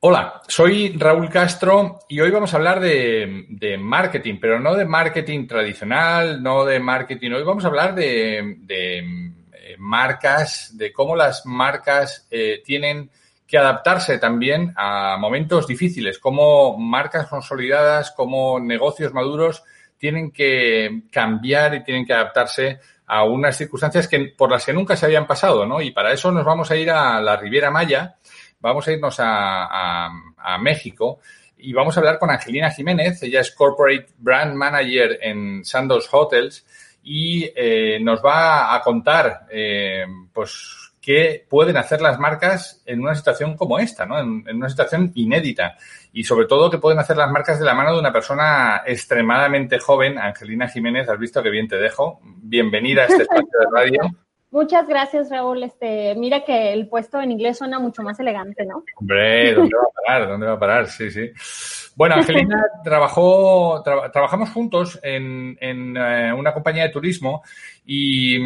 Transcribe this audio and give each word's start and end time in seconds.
Hola, 0.00 0.42
soy 0.46 0.96
Raúl 0.96 1.28
Castro 1.28 1.98
y 2.08 2.20
hoy 2.20 2.30
vamos 2.30 2.54
a 2.54 2.58
hablar 2.58 2.78
de, 2.78 3.76
marketing, 3.80 4.36
pero 4.40 4.60
no 4.60 4.76
de 4.76 4.84
marketing 4.84 5.48
tradicional, 5.48 6.40
no 6.40 6.64
de 6.64 6.78
marketing. 6.78 7.32
Hoy 7.32 7.42
vamos 7.42 7.64
a 7.64 7.66
hablar 7.66 7.96
de, 7.96 8.58
eh, 8.68 9.76
marcas, 9.76 10.78
de 10.78 10.92
cómo 10.92 11.16
las 11.16 11.44
marcas 11.46 12.28
eh, 12.30 12.62
tienen 12.64 13.10
que 13.44 13.58
adaptarse 13.58 14.18
también 14.18 14.72
a 14.76 15.16
momentos 15.18 15.66
difíciles, 15.66 16.20
cómo 16.20 16.78
marcas 16.78 17.26
consolidadas, 17.26 18.12
cómo 18.12 18.60
negocios 18.60 19.12
maduros 19.12 19.64
tienen 19.98 20.30
que 20.30 21.06
cambiar 21.10 21.74
y 21.74 21.82
tienen 21.82 22.06
que 22.06 22.14
adaptarse 22.14 22.78
a 23.04 23.24
unas 23.24 23.56
circunstancias 23.56 24.06
que, 24.06 24.32
por 24.36 24.52
las 24.52 24.64
que 24.64 24.72
nunca 24.72 24.94
se 24.94 25.06
habían 25.06 25.26
pasado, 25.26 25.66
¿no? 25.66 25.80
Y 25.80 25.90
para 25.90 26.12
eso 26.12 26.30
nos 26.30 26.44
vamos 26.44 26.70
a 26.70 26.76
ir 26.76 26.88
a 26.88 27.20
la 27.20 27.36
Riviera 27.36 27.72
Maya 27.72 28.17
vamos 28.60 28.86
a 28.88 28.92
irnos 28.92 29.16
a, 29.18 30.10
México 30.60 31.20
y 31.56 31.72
vamos 31.72 31.96
a 31.96 32.00
hablar 32.00 32.18
con 32.18 32.30
Angelina 32.30 32.70
Jiménez. 32.70 33.22
Ella 33.22 33.40
es 33.40 33.50
Corporate 33.52 34.06
Brand 34.18 34.54
Manager 34.54 35.18
en 35.20 35.64
Sandos 35.64 36.08
Hotels 36.10 36.66
y 37.02 37.50
eh, 37.54 37.98
nos 38.00 38.24
va 38.24 38.74
a 38.74 38.80
contar, 38.80 39.46
eh, 39.50 40.04
pues, 40.32 40.92
qué 41.00 41.46
pueden 41.48 41.76
hacer 41.76 42.00
las 42.00 42.18
marcas 42.18 42.82
en 42.86 43.00
una 43.00 43.14
situación 43.14 43.56
como 43.56 43.78
esta, 43.78 44.04
¿no? 44.04 44.18
En, 44.18 44.44
en, 44.46 44.56
una 44.56 44.68
situación 44.68 45.12
inédita. 45.14 45.76
Y 46.12 46.24
sobre 46.24 46.46
todo, 46.46 46.70
qué 46.70 46.78
pueden 46.78 46.98
hacer 46.98 47.16
las 47.16 47.30
marcas 47.30 47.58
de 47.58 47.64
la 47.64 47.74
mano 47.74 47.92
de 47.92 48.00
una 48.00 48.12
persona 48.12 48.82
extremadamente 48.86 49.78
joven. 49.78 50.18
Angelina 50.18 50.68
Jiménez, 50.68 51.08
has 51.08 51.18
visto 51.18 51.42
que 51.42 51.50
bien 51.50 51.68
te 51.68 51.76
dejo. 51.76 52.20
Bienvenida 52.22 53.02
a 53.02 53.06
este 53.06 53.22
espacio 53.22 53.58
de 53.60 53.66
radio. 53.72 54.27
Muchas 54.50 54.88
gracias, 54.88 55.28
Raúl. 55.28 55.62
Este, 55.62 56.14
mira 56.14 56.42
que 56.42 56.72
el 56.72 56.88
puesto 56.88 57.20
en 57.20 57.32
inglés 57.32 57.58
suena 57.58 57.78
mucho 57.78 58.02
más 58.02 58.18
elegante, 58.18 58.64
¿no? 58.64 58.82
Hombre, 58.96 59.52
¿dónde 59.52 59.76
va 59.76 59.82
a 59.82 60.02
parar? 60.06 60.28
¿Dónde 60.28 60.46
va 60.46 60.52
a 60.54 60.58
parar? 60.58 60.86
Sí, 60.88 61.10
sí. 61.10 61.30
Bueno, 61.94 62.14
Angelina 62.18 62.64
trabajó, 62.82 63.82
trabajamos 63.82 64.50
juntos 64.50 64.98
en, 65.02 65.58
en 65.60 65.96
eh, 65.96 66.32
una 66.32 66.54
compañía 66.54 66.84
de 66.84 66.88
turismo 66.88 67.42
y, 67.84 68.36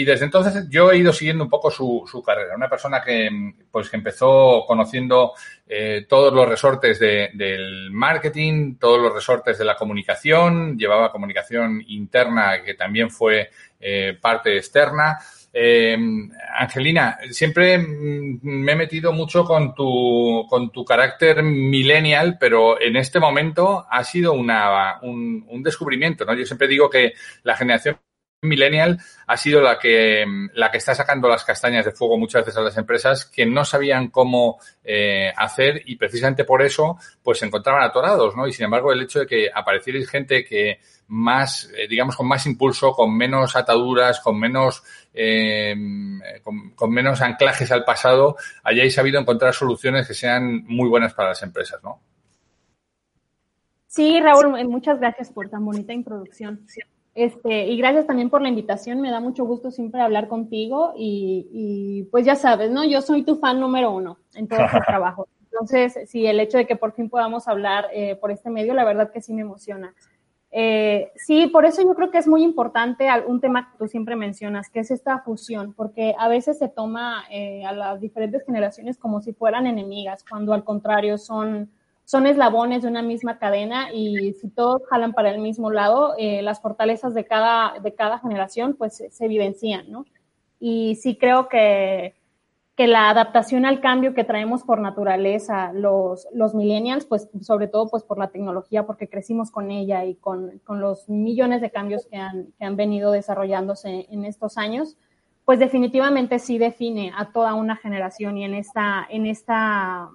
y, 0.00 0.04
desde 0.04 0.26
entonces 0.26 0.68
yo 0.68 0.92
he 0.92 0.98
ido 0.98 1.12
siguiendo 1.12 1.44
un 1.44 1.50
poco 1.50 1.70
su, 1.70 2.04
su 2.10 2.22
carrera. 2.22 2.54
Una 2.54 2.68
persona 2.68 3.02
que, 3.02 3.28
pues, 3.70 3.88
que 3.88 3.96
empezó 3.96 4.64
conociendo 4.66 5.32
eh, 5.68 6.06
todos 6.08 6.32
los 6.32 6.48
resortes 6.48 6.98
de, 6.98 7.30
del 7.34 7.90
marketing, 7.90 8.76
todos 8.76 9.00
los 9.00 9.14
resortes 9.14 9.58
de 9.58 9.64
la 9.64 9.76
comunicación, 9.76 10.76
llevaba 10.76 11.12
comunicación 11.12 11.82
interna 11.88 12.62
que 12.64 12.74
también 12.74 13.10
fue 13.10 13.50
eh, 13.80 14.18
parte 14.20 14.56
externa. 14.56 15.18
Eh, 15.52 15.96
Angelina, 16.58 17.18
siempre 17.30 17.78
mm, 17.78 18.40
me 18.42 18.72
he 18.72 18.76
metido 18.76 19.12
mucho 19.12 19.44
con 19.44 19.74
tu, 19.74 20.46
con 20.48 20.70
tu 20.70 20.84
carácter 20.84 21.42
millennial, 21.42 22.36
pero 22.38 22.80
en 22.80 22.96
este 22.96 23.18
momento 23.18 23.86
ha 23.90 24.04
sido 24.04 24.32
una, 24.32 25.00
un, 25.02 25.62
descubrimiento, 25.62 26.24
¿no? 26.24 26.34
Yo 26.34 26.46
siempre 26.46 26.68
digo 26.68 26.88
que 26.88 27.14
la 27.42 27.56
generación 27.56 27.98
millennial 28.42 29.00
ha 29.26 29.36
sido 29.36 29.60
la 29.60 29.78
que, 29.78 30.24
la 30.54 30.70
que 30.70 30.78
está 30.78 30.94
sacando 30.94 31.28
las 31.28 31.44
castañas 31.44 31.84
de 31.84 31.90
fuego 31.90 32.16
muchas 32.16 32.44
veces 32.44 32.56
a 32.56 32.62
las 32.62 32.76
empresas 32.76 33.24
que 33.24 33.44
no 33.44 33.64
sabían 33.64 34.08
cómo 34.08 34.60
eh, 34.84 35.32
hacer 35.36 35.82
y 35.86 35.96
precisamente 35.96 36.44
por 36.44 36.62
eso 36.62 36.98
pues 37.22 37.38
se 37.38 37.46
encontraban 37.46 37.82
atorados, 37.82 38.36
¿no? 38.36 38.46
Y 38.46 38.52
sin 38.52 38.66
embargo 38.66 38.92
el 38.92 39.02
hecho 39.02 39.20
de 39.20 39.26
que 39.26 39.50
aparecierais 39.52 40.08
gente 40.08 40.44
que 40.44 40.78
más, 41.08 41.70
eh, 41.76 41.88
digamos, 41.88 42.16
con 42.16 42.28
más 42.28 42.46
impulso, 42.46 42.92
con 42.92 43.16
menos 43.16 43.56
ataduras, 43.56 44.20
con 44.20 44.38
menos, 44.38 44.82
eh, 45.12 45.74
con, 46.42 46.70
con, 46.70 46.90
menos 46.90 47.20
anclajes 47.20 47.72
al 47.72 47.84
pasado, 47.84 48.36
hayáis 48.62 48.94
sabido 48.94 49.20
encontrar 49.20 49.54
soluciones 49.54 50.06
que 50.06 50.14
sean 50.14 50.64
muy 50.66 50.88
buenas 50.88 51.14
para 51.14 51.30
las 51.30 51.42
empresas, 51.42 51.82
¿no? 51.82 52.00
Sí, 53.86 54.20
Raúl, 54.20 54.52
muchas 54.68 55.00
gracias 55.00 55.30
por 55.30 55.48
tan 55.48 55.64
bonita 55.64 55.92
introducción. 55.92 56.66
Este, 57.14 57.66
y 57.66 57.76
gracias 57.78 58.06
también 58.06 58.30
por 58.30 58.42
la 58.42 58.48
invitación, 58.48 59.00
me 59.00 59.10
da 59.10 59.18
mucho 59.18 59.44
gusto 59.44 59.72
siempre 59.72 60.00
hablar 60.00 60.28
contigo 60.28 60.92
y, 60.96 61.48
y 61.50 62.02
pues 62.04 62.24
ya 62.24 62.36
sabes, 62.36 62.70
¿no? 62.70 62.84
Yo 62.84 63.02
soy 63.02 63.24
tu 63.24 63.36
fan 63.36 63.58
número 63.58 63.90
uno 63.90 64.18
en 64.34 64.46
todo 64.46 64.60
este 64.60 64.78
trabajo. 64.86 65.26
Entonces, 65.50 66.08
sí, 66.08 66.26
el 66.26 66.38
hecho 66.38 66.58
de 66.58 66.66
que 66.66 66.76
por 66.76 66.92
fin 66.92 67.08
podamos 67.10 67.48
hablar 67.48 67.86
eh, 67.92 68.14
por 68.16 68.30
este 68.30 68.50
medio, 68.50 68.74
la 68.74 68.84
verdad 68.84 69.10
que 69.10 69.20
sí 69.20 69.32
me 69.32 69.40
emociona. 69.40 69.94
Eh, 70.50 71.12
sí, 71.16 71.46
por 71.48 71.66
eso 71.66 71.82
yo 71.82 71.94
creo 71.94 72.10
que 72.10 72.18
es 72.18 72.26
muy 72.26 72.42
importante 72.42 73.08
un 73.26 73.40
tema 73.40 73.70
que 73.70 73.78
tú 73.78 73.86
siempre 73.86 74.16
mencionas, 74.16 74.70
que 74.70 74.80
es 74.80 74.90
esta 74.90 75.18
fusión, 75.20 75.74
porque 75.74 76.14
a 76.18 76.28
veces 76.28 76.58
se 76.58 76.68
toma 76.68 77.24
eh, 77.30 77.64
a 77.66 77.72
las 77.72 78.00
diferentes 78.00 78.44
generaciones 78.44 78.96
como 78.96 79.20
si 79.20 79.32
fueran 79.32 79.66
enemigas, 79.66 80.24
cuando 80.28 80.54
al 80.54 80.64
contrario 80.64 81.18
son 81.18 81.70
son 82.08 82.26
eslabones 82.26 82.80
de 82.80 82.88
una 82.88 83.02
misma 83.02 83.38
cadena 83.38 83.92
y 83.92 84.32
si 84.32 84.48
todos 84.48 84.80
jalan 84.88 85.12
para 85.12 85.30
el 85.30 85.42
mismo 85.42 85.70
lado, 85.70 86.14
eh, 86.16 86.40
las 86.40 86.58
fortalezas 86.58 87.12
de 87.12 87.26
cada, 87.26 87.80
de 87.80 87.94
cada 87.94 88.18
generación 88.18 88.76
pues 88.78 89.04
se 89.10 89.24
evidencian, 89.26 89.92
¿no? 89.92 90.06
Y 90.58 90.94
sí 90.94 91.18
creo 91.18 91.50
que, 91.50 92.14
que 92.78 92.86
la 92.86 93.10
adaptación 93.10 93.66
al 93.66 93.80
cambio 93.80 94.14
que 94.14 94.22
traemos 94.22 94.62
por 94.62 94.80
naturaleza 94.80 95.72
los, 95.72 96.28
los 96.32 96.54
millennials, 96.54 97.06
pues 97.06 97.28
sobre 97.40 97.66
todo 97.66 97.90
pues 97.90 98.04
por 98.04 98.18
la 98.18 98.28
tecnología, 98.28 98.86
porque 98.86 99.08
crecimos 99.08 99.50
con 99.50 99.72
ella 99.72 100.04
y 100.04 100.14
con, 100.14 100.60
con 100.60 100.80
los 100.80 101.08
millones 101.08 101.60
de 101.60 101.72
cambios 101.72 102.06
que 102.06 102.18
han, 102.18 102.52
que 102.56 102.64
han 102.64 102.76
venido 102.76 103.10
desarrollándose 103.10 104.06
en 104.10 104.24
estos 104.24 104.58
años, 104.58 104.96
pues 105.44 105.58
definitivamente 105.58 106.38
sí 106.38 106.56
define 106.56 107.10
a 107.16 107.32
toda 107.32 107.54
una 107.54 107.74
generación 107.74 108.38
y 108.38 108.44
en 108.44 108.54
esta, 108.54 109.04
en 109.10 109.26
esta 109.26 110.08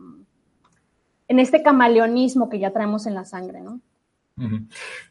en 1.27 1.39
este 1.39 1.63
camaleonismo 1.63 2.47
que 2.49 2.59
ya 2.59 2.71
traemos 2.71 3.07
en 3.07 3.15
la 3.15 3.25
sangre, 3.25 3.59
¿no? 3.59 3.81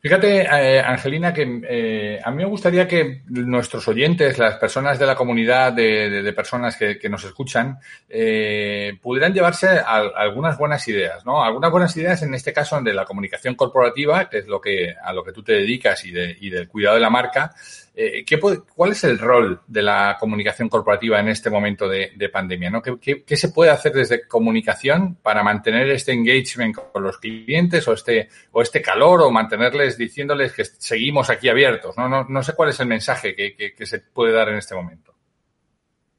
Fíjate, 0.01 0.43
eh, 0.43 0.81
Angelina, 0.81 1.33
que 1.33 1.61
eh, 1.69 2.21
a 2.23 2.31
mí 2.33 2.39
me 2.39 2.45
gustaría 2.45 2.89
que 2.89 3.23
nuestros 3.27 3.87
oyentes, 3.87 4.37
las 4.37 4.57
personas 4.57 4.99
de 4.99 5.07
la 5.07 5.15
comunidad 5.15 5.73
de, 5.73 6.33
personas 6.35 6.77
que, 6.77 7.09
nos 7.09 7.23
escuchan, 7.23 7.79
eh, 8.09 8.99
pudieran 9.01 9.33
llevarse 9.33 9.69
algunas 9.69 10.59
buenas 10.59 10.87
ideas, 10.89 11.25
¿no? 11.25 11.45
Algunas 11.45 11.71
buenas 11.71 11.97
ideas, 11.97 12.21
en 12.23 12.35
este 12.35 12.53
caso, 12.53 12.81
de 12.81 12.93
la 12.93 13.05
comunicación 13.05 13.55
corporativa, 13.55 14.29
que 14.29 14.39
es 14.39 14.47
lo 14.49 14.61
que 14.61 14.93
a 15.01 15.13
lo 15.13 15.23
que 15.23 15.33
tú 15.33 15.45
te 15.45 15.53
dedicas 15.53 16.05
y, 16.05 16.13
y 16.41 16.51
del 16.51 16.69
cuidado 16.69 16.97
de 16.97 17.03
la 17.03 17.11
marca, 17.11 17.55
eh, 17.95 18.25
¿qué 18.25 18.41
¿cuál 18.75 18.93
es 18.93 19.05
el 19.05 19.19
rol 19.19 19.61
de 19.67 19.83
la 19.83 20.17
comunicación 20.19 20.71
corporativa 20.71 21.21
en 21.21 21.29
este 21.29 21.51
momento 21.51 21.89
de, 21.89 22.29
pandemia? 22.33 22.71
¿no? 22.71 22.81
¿Qué, 22.81 23.23
qué, 23.23 23.37
se 23.37 23.51
puede 23.51 23.71
hacer 23.71 23.93
desde 23.93 24.27
comunicación 24.27 25.17
para 25.17 25.43
mantener 25.43 25.91
este 25.91 26.13
engagement 26.13 26.75
con 26.75 27.03
los 27.03 27.19
clientes 27.19 27.87
o 27.89 27.93
este, 27.93 28.29
o 28.53 28.63
este 28.63 28.81
calor 28.81 29.21
o 29.23 29.31
mantenerles 29.31 29.99
diciéndoles 29.99 30.53
que 30.55 30.65
seguimos 30.65 31.29
aquí 31.29 31.51
abiertos? 31.51 31.97
No, 31.99 32.09
no, 32.09 32.25
no 32.27 32.43
sé 32.43 32.55
cuál 32.55 32.71
es 32.71 32.81
el 32.81 32.87
mensaje 32.87 33.35
que, 33.35 33.75
que, 33.75 33.87
se 33.87 33.99
puede 33.99 34.33
dar 34.33 34.49
en 34.49 34.57
este 34.57 34.75
momento. 34.75 35.13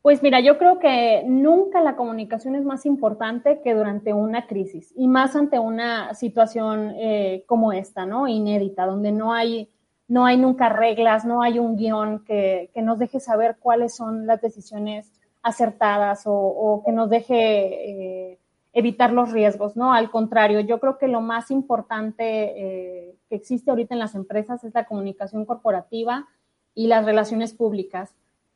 Pues 0.04 0.22
mira, 0.22 0.42
yo 0.42 0.58
creo 0.58 0.80
que 0.80 1.24
nunca 1.26 1.82
la 1.82 1.96
comunicación 1.96 2.56
es 2.56 2.66
más 2.66 2.86
importante 2.86 3.62
que 3.64 3.74
durante 3.74 4.14
una 4.14 4.46
crisis 4.46 4.94
y 4.96 5.08
más 5.08 5.36
ante 5.36 5.58
una 5.58 6.14
situación 6.14 6.94
eh, 6.98 7.46
como 7.48 7.72
esta, 7.72 8.06
¿no? 8.06 8.28
Inédita, 8.28 8.86
donde 8.86 9.12
no 9.12 9.34
hay 9.34 9.70
no 10.08 10.26
hay 10.26 10.38
nunca 10.38 10.70
reglas, 10.70 11.26
no 11.26 11.42
hay 11.42 11.60
un 11.60 11.76
guion 11.76 12.24
que, 12.24 12.70
que 12.74 12.82
nos 12.82 13.00
deje 13.00 13.20
saber 13.20 13.58
cuáles 13.60 13.96
son 13.96 14.28
las 14.28 14.42
decisiones 14.42 15.12
acertadas 15.44 16.24
o, 16.26 16.82
que 16.86 16.92
nos 16.94 17.10
deje 17.10 18.32
eh, 18.32 18.40
evitar 18.72 19.12
los 19.12 19.32
riesgos, 19.32 19.76
¿no? 19.76 19.94
Al 19.94 20.10
contrario, 20.10 20.62
yo 20.62 20.80
creo 20.80 20.98
que 20.98 21.08
lo 21.08 21.22
más 21.22 21.52
importante 21.52 22.24
eh, 22.26 23.16
que 23.30 23.36
existe 23.36 23.70
ahorita 23.70 23.94
en 23.94 24.00
las 24.00 24.16
empresas 24.16 24.64
es 24.64 24.74
la 24.74 24.86
comunicación 24.86 25.46
corporativa 25.46 26.28
y 26.74 26.88
las 26.88 27.06
relaciones 27.06 27.54
públicas. 27.54 28.16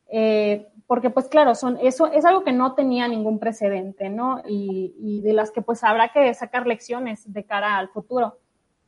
Eh, 0.09 0.69
porque 0.87 1.09
pues 1.09 1.27
claro, 1.27 1.53
son, 1.53 1.77
eso 1.81 2.07
es 2.07 2.23
algo 2.23 2.45
que 2.45 2.53
no 2.53 2.73
tenía 2.73 3.09
ningún 3.09 3.39
precedente, 3.39 4.09
¿no? 4.09 4.41
Y, 4.47 4.95
y, 4.97 5.19
de 5.19 5.33
las 5.33 5.51
que 5.51 5.61
pues 5.61 5.83
habrá 5.83 6.13
que 6.13 6.33
sacar 6.33 6.65
lecciones 6.65 7.31
de 7.31 7.43
cara 7.43 7.77
al 7.77 7.89
futuro. 7.89 8.37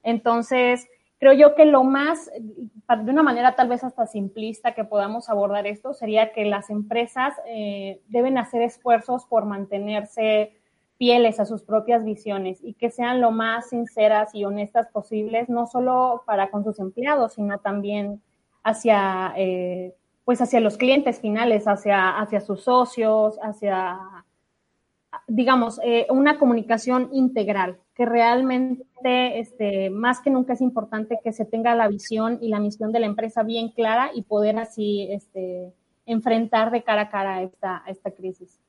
Entonces, 0.01 0.87
creo 1.19 1.33
yo 1.33 1.53
que 1.53 1.65
lo 1.65 1.83
más, 1.83 2.31
de 2.33 3.11
una 3.11 3.23
manera 3.23 3.55
tal 3.55 3.67
vez 3.67 3.83
hasta 3.83 4.07
simplista 4.07 4.73
que 4.73 4.85
podamos 4.85 5.29
abordar 5.29 5.67
esto, 5.67 5.93
sería 5.93 6.31
que 6.31 6.45
las 6.45 6.69
empresas 6.69 7.33
eh, 7.45 8.01
deben 8.07 8.37
hacer 8.37 8.61
esfuerzos 8.61 9.25
por 9.25 9.45
mantenerse 9.45 10.55
fieles 10.97 11.39
a 11.39 11.45
sus 11.45 11.61
propias 11.61 12.03
visiones 12.03 12.59
y 12.61 12.73
que 12.73 12.89
sean 12.89 13.21
lo 13.21 13.31
más 13.31 13.69
sinceras 13.69 14.33
y 14.33 14.45
honestas 14.45 14.87
posibles, 14.87 15.49
no 15.49 15.67
solo 15.67 16.23
para 16.25 16.49
con 16.51 16.63
sus 16.63 16.79
empleados, 16.79 17.33
sino 17.33 17.59
también 17.59 18.21
hacia, 18.63 19.33
eh, 19.37 19.95
pues 20.23 20.41
hacia 20.41 20.59
los 20.61 20.77
clientes 20.77 21.19
finales, 21.19 21.67
hacia, 21.67 22.17
hacia 22.17 22.41
sus 22.41 22.63
socios, 22.63 23.39
hacia 23.41 23.97
digamos, 25.29 25.79
eh, 25.83 26.07
una 26.09 26.37
comunicación 26.37 27.09
integral, 27.13 27.77
que 27.95 28.05
realmente, 28.05 29.39
este, 29.39 29.89
más 29.89 30.19
que 30.21 30.29
nunca 30.29 30.53
es 30.53 30.61
importante 30.61 31.19
que 31.23 31.31
se 31.31 31.45
tenga 31.45 31.75
la 31.75 31.87
visión 31.87 32.39
y 32.41 32.49
la 32.49 32.59
misión 32.59 32.91
de 32.91 32.99
la 32.99 33.05
empresa 33.05 33.43
bien 33.43 33.69
clara 33.69 34.11
y 34.13 34.23
poder 34.23 34.57
así 34.57 35.07
este, 35.11 35.71
enfrentar 36.05 36.71
de 36.71 36.83
cara 36.83 37.03
a 37.03 37.09
cara 37.09 37.41
esta, 37.43 37.83
esta 37.87 38.11
crisis. 38.11 38.59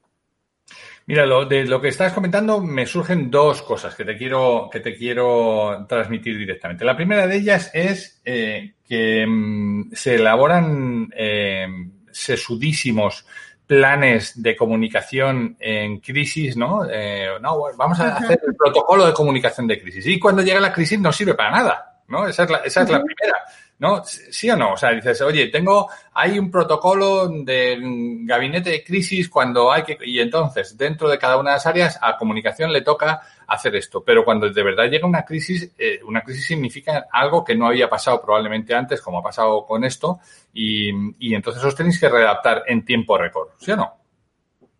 Mira, 1.06 1.26
lo, 1.26 1.46
de 1.46 1.64
lo 1.64 1.80
que 1.80 1.88
estás 1.88 2.12
comentando 2.12 2.60
me 2.60 2.86
surgen 2.86 3.30
dos 3.30 3.62
cosas 3.62 3.94
que 3.94 4.04
te 4.04 4.16
quiero, 4.16 4.68
que 4.70 4.80
te 4.80 4.94
quiero 4.94 5.84
transmitir 5.88 6.38
directamente. 6.38 6.84
La 6.84 6.96
primera 6.96 7.26
de 7.26 7.36
ellas 7.36 7.70
es 7.74 8.20
eh, 8.24 8.74
que 8.86 9.26
mm, 9.26 9.90
se 9.92 10.16
elaboran 10.16 11.12
eh, 11.16 11.66
sesudísimos 12.12 13.26
planes 13.70 14.42
de 14.42 14.56
comunicación 14.56 15.56
en 15.60 16.00
crisis, 16.00 16.56
¿no? 16.56 16.84
Eh, 16.90 17.28
no, 17.40 17.66
vamos 17.76 18.00
a 18.00 18.16
hacer 18.16 18.40
el 18.44 18.56
protocolo 18.56 19.06
de 19.06 19.12
comunicación 19.12 19.68
de 19.68 19.80
crisis. 19.80 20.04
Y 20.08 20.18
cuando 20.18 20.42
llega 20.42 20.58
la 20.58 20.72
crisis 20.72 20.98
no 20.98 21.12
sirve 21.12 21.34
para 21.34 21.52
nada, 21.52 22.00
¿no? 22.08 22.26
Esa 22.26 22.42
es 22.42 22.50
la, 22.50 22.58
esa 22.58 22.82
es 22.82 22.90
la 22.90 23.00
primera. 23.00 23.36
¿no? 23.78 24.02
¿Sí 24.04 24.50
o 24.50 24.56
no? 24.56 24.72
O 24.72 24.76
sea, 24.76 24.90
dices, 24.90 25.22
oye, 25.22 25.46
tengo, 25.46 25.88
hay 26.14 26.36
un 26.36 26.50
protocolo 26.50 27.28
de 27.28 27.78
gabinete 28.24 28.70
de 28.70 28.84
crisis 28.84 29.28
cuando 29.28 29.70
hay 29.70 29.84
que, 29.84 29.96
y 30.04 30.18
entonces, 30.18 30.76
dentro 30.76 31.08
de 31.08 31.16
cada 31.16 31.38
una 31.38 31.50
de 31.50 31.56
las 31.56 31.66
áreas, 31.66 31.98
a 32.02 32.16
comunicación 32.18 32.72
le 32.72 32.82
toca 32.82 33.22
hacer 33.50 33.76
esto. 33.76 34.02
Pero 34.02 34.24
cuando 34.24 34.48
de 34.48 34.62
verdad 34.62 34.84
llega 34.84 35.06
una 35.06 35.24
crisis, 35.24 35.74
eh, 35.76 36.00
una 36.06 36.22
crisis 36.22 36.46
significa 36.46 37.06
algo 37.12 37.44
que 37.44 37.54
no 37.54 37.66
había 37.66 37.88
pasado 37.88 38.22
probablemente 38.22 38.74
antes, 38.74 39.02
como 39.02 39.18
ha 39.18 39.22
pasado 39.22 39.66
con 39.66 39.84
esto, 39.84 40.20
y, 40.52 40.90
y 41.18 41.34
entonces 41.34 41.62
os 41.62 41.74
tenéis 41.74 42.00
que 42.00 42.08
readaptar 42.08 42.62
en 42.66 42.84
tiempo 42.84 43.18
récord, 43.18 43.48
¿sí 43.58 43.72
o 43.72 43.76
no? 43.76 43.94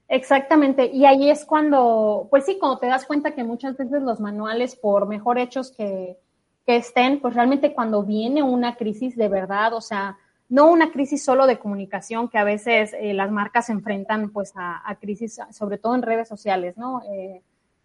Exactamente, 0.09 0.87
y 0.93 1.05
ahí 1.05 1.31
es 1.31 1.45
cuando, 1.45 2.27
pues 2.31 2.45
sí, 2.45 2.59
cuando 2.59 2.79
te 2.79 2.89
das 2.89 3.07
cuenta 3.07 3.33
que 3.33 3.45
muchas 3.45 3.77
veces 3.77 4.03
los 4.03 4.19
manuales, 4.19 4.75
por 4.75 5.07
mejor 5.07 5.39
hechos 5.39 5.71
que, 5.71 6.19
que 6.67 6.77
estén, 6.77 7.21
pues 7.21 7.35
realmente 7.35 7.73
cuando 7.73 8.03
viene 8.03 8.43
una 8.43 8.75
crisis 8.75 9.17
de 9.17 9.29
verdad, 9.29 9.73
o 9.73 9.81
sea, 9.81 10.19
no 10.49 10.69
una 10.69 10.91
crisis 10.91 11.25
solo 11.25 11.47
de 11.47 11.61
comunicación, 11.61 12.29
que 12.29 12.39
a 12.39 12.45
veces 12.45 12.93
eh, 12.99 13.15
las 13.15 13.31
marcas 13.31 13.67
se 13.67 13.73
enfrentan 13.73 14.31
pues 14.31 14.53
a, 14.57 14.97
crisis, 15.01 15.41
sobre 15.53 15.79
todo 15.79 15.95
en 15.95 16.03
redes 16.03 16.27
sociales, 16.27 16.77
¿no? 16.77 17.03
Eh, 17.05 17.41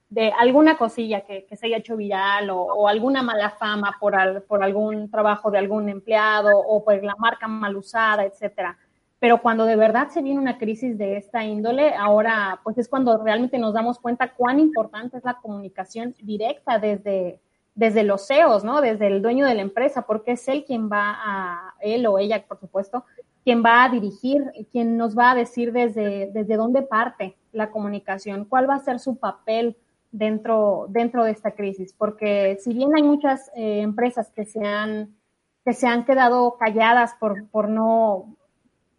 de 0.10 0.32
alguna 0.38 0.78
cosilla 0.78 1.22
que, 1.22 1.48
se 1.56 1.66
haya 1.66 1.78
hecho 1.78 1.98
viral 1.98 2.50
o, 2.50 2.88
alguna 2.88 3.24
mala 3.24 3.52
fama 3.52 3.98
por, 4.00 4.44
por 4.46 4.64
algún 4.64 5.10
trabajo 5.10 5.52
de 5.52 5.58
algún 5.58 5.90
empleado 5.90 6.58
o 6.58 6.84
por 6.84 7.04
la 7.04 7.16
marca 7.18 7.48
mal 7.48 7.76
usada, 7.76 8.24
etcétera. 8.24 8.78
Pero 9.20 9.42
cuando 9.42 9.66
de 9.66 9.76
verdad 9.76 10.10
se 10.10 10.22
viene 10.22 10.40
una 10.40 10.58
crisis 10.58 10.98
de 10.98 11.18
esta 11.18 11.44
índole, 11.44 11.96
ahora 11.96 12.60
pues 12.64 12.78
es 12.78 12.88
cuando 12.88 13.18
realmente 13.24 13.58
nos 13.58 13.74
damos 13.74 14.00
cuenta 14.00 14.34
cuán 14.34 14.60
importante 14.60 15.18
es 15.18 15.24
la 15.24 15.36
comunicación 15.36 16.14
directa 16.22 16.80
desde, 16.80 17.40
desde 17.74 18.04
los 18.04 18.28
CEOs, 18.28 18.64
¿no? 18.64 18.82
Desde 18.82 19.08
el 19.08 19.22
dueño 19.22 19.46
de 19.46 19.56
la 19.56 19.62
empresa, 19.62 20.04
porque 20.06 20.34
es 20.34 20.48
él 20.48 20.64
quien 20.66 20.90
va 20.90 21.16
a, 21.18 21.74
él 21.82 22.06
o 22.06 22.20
ella, 22.20 22.46
por 22.46 22.60
supuesto, 22.60 23.06
quien 23.44 23.64
va 23.64 23.84
a 23.84 23.90
dirigir, 23.90 24.44
quien 24.72 24.98
nos 24.98 25.18
va 25.18 25.32
a 25.32 25.36
decir 25.36 25.72
desde, 25.72 26.30
desde 26.32 26.58
dónde 26.58 26.82
parte 26.82 27.36
la 27.52 27.72
comunicación, 27.72 28.46
cuál 28.46 28.70
va 28.70 28.76
a 28.76 28.80
ser 28.80 29.00
su 29.00 29.18
papel 29.18 29.78
dentro, 30.18 30.88
dentro 30.90 31.24
de 31.24 31.32
esta 31.32 31.52
crisis. 31.52 31.94
Porque 31.94 32.58
si 32.62 32.74
bien 32.74 32.90
hay 32.96 33.04
muchas 33.04 33.52
eh, 33.56 33.82
empresas 33.82 34.32
que 34.32 34.46
se 34.46 34.66
han, 34.66 35.16
que 35.64 35.74
se 35.74 35.88
han 35.88 36.06
quedado 36.06 36.58
calladas 36.58 37.16
por, 37.20 37.48
por 37.50 37.70
no, 37.70 38.36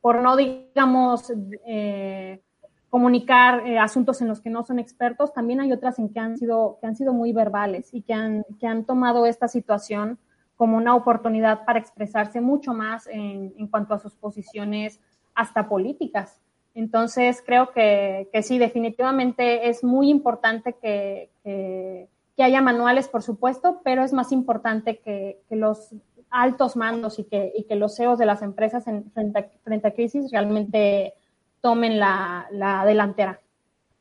por 0.01 0.23
no, 0.23 0.37
digamos, 0.37 1.33
eh, 1.67 2.41
comunicar 2.91 3.67
eh, 3.67 3.79
asuntos 3.79 4.21
en 4.21 4.29
los 4.29 4.41
que 4.41 4.51
no 4.51 4.63
son 4.65 4.79
expertos, 4.79 5.33
también 5.33 5.61
hay 5.61 5.73
otras 5.73 5.99
en 5.99 6.11
que 6.11 6.21
han 6.21 6.37
sido, 6.37 6.79
que 6.81 6.87
han 6.87 6.97
sido 6.97 7.13
muy 7.13 7.33
verbales 7.33 7.89
y 7.93 8.03
que 8.03 8.15
han, 8.15 8.45
que 8.61 8.67
han 8.67 8.85
tomado 8.85 9.27
esta 9.27 9.49
situación 9.49 10.19
como 10.57 10.77
una 10.77 10.95
oportunidad 10.95 11.65
para 11.65 11.79
expresarse 11.79 12.41
mucho 12.41 12.73
más 12.73 13.07
en, 13.09 13.53
en 13.59 13.67
cuanto 13.69 13.95
a 13.95 13.99
sus 13.99 14.15
posiciones 14.15 15.01
hasta 15.35 15.69
políticas. 15.69 16.41
Entonces, 16.77 17.43
creo 17.45 17.73
que, 17.73 18.29
que 18.31 18.43
sí, 18.43 18.59
definitivamente 18.59 19.71
es 19.71 19.83
muy 19.83 20.11
importante 20.11 20.75
que, 20.75 21.31
que, 21.43 22.07
haya 22.39 22.61
manuales, 22.61 23.09
por 23.09 23.23
supuesto, 23.23 23.81
pero 23.83 24.05
es 24.05 24.13
más 24.13 24.31
importante 24.31 24.99
que, 24.99 25.39
los 25.49 25.95
altos 26.29 26.77
mandos 26.77 27.19
y 27.19 27.25
que, 27.25 27.51
y 27.57 27.65
que 27.65 27.77
los 27.77 27.97
CEOs 27.97 28.19
de 28.19 28.27
las 28.27 28.43
empresas 28.43 28.87
en, 28.89 29.11
frente, 29.11 29.49
frente 29.65 29.89
a 29.89 29.95
crisis 29.95 30.31
realmente 30.31 31.15
tomen 31.63 31.99
la, 31.99 32.47
delantera. 32.85 33.41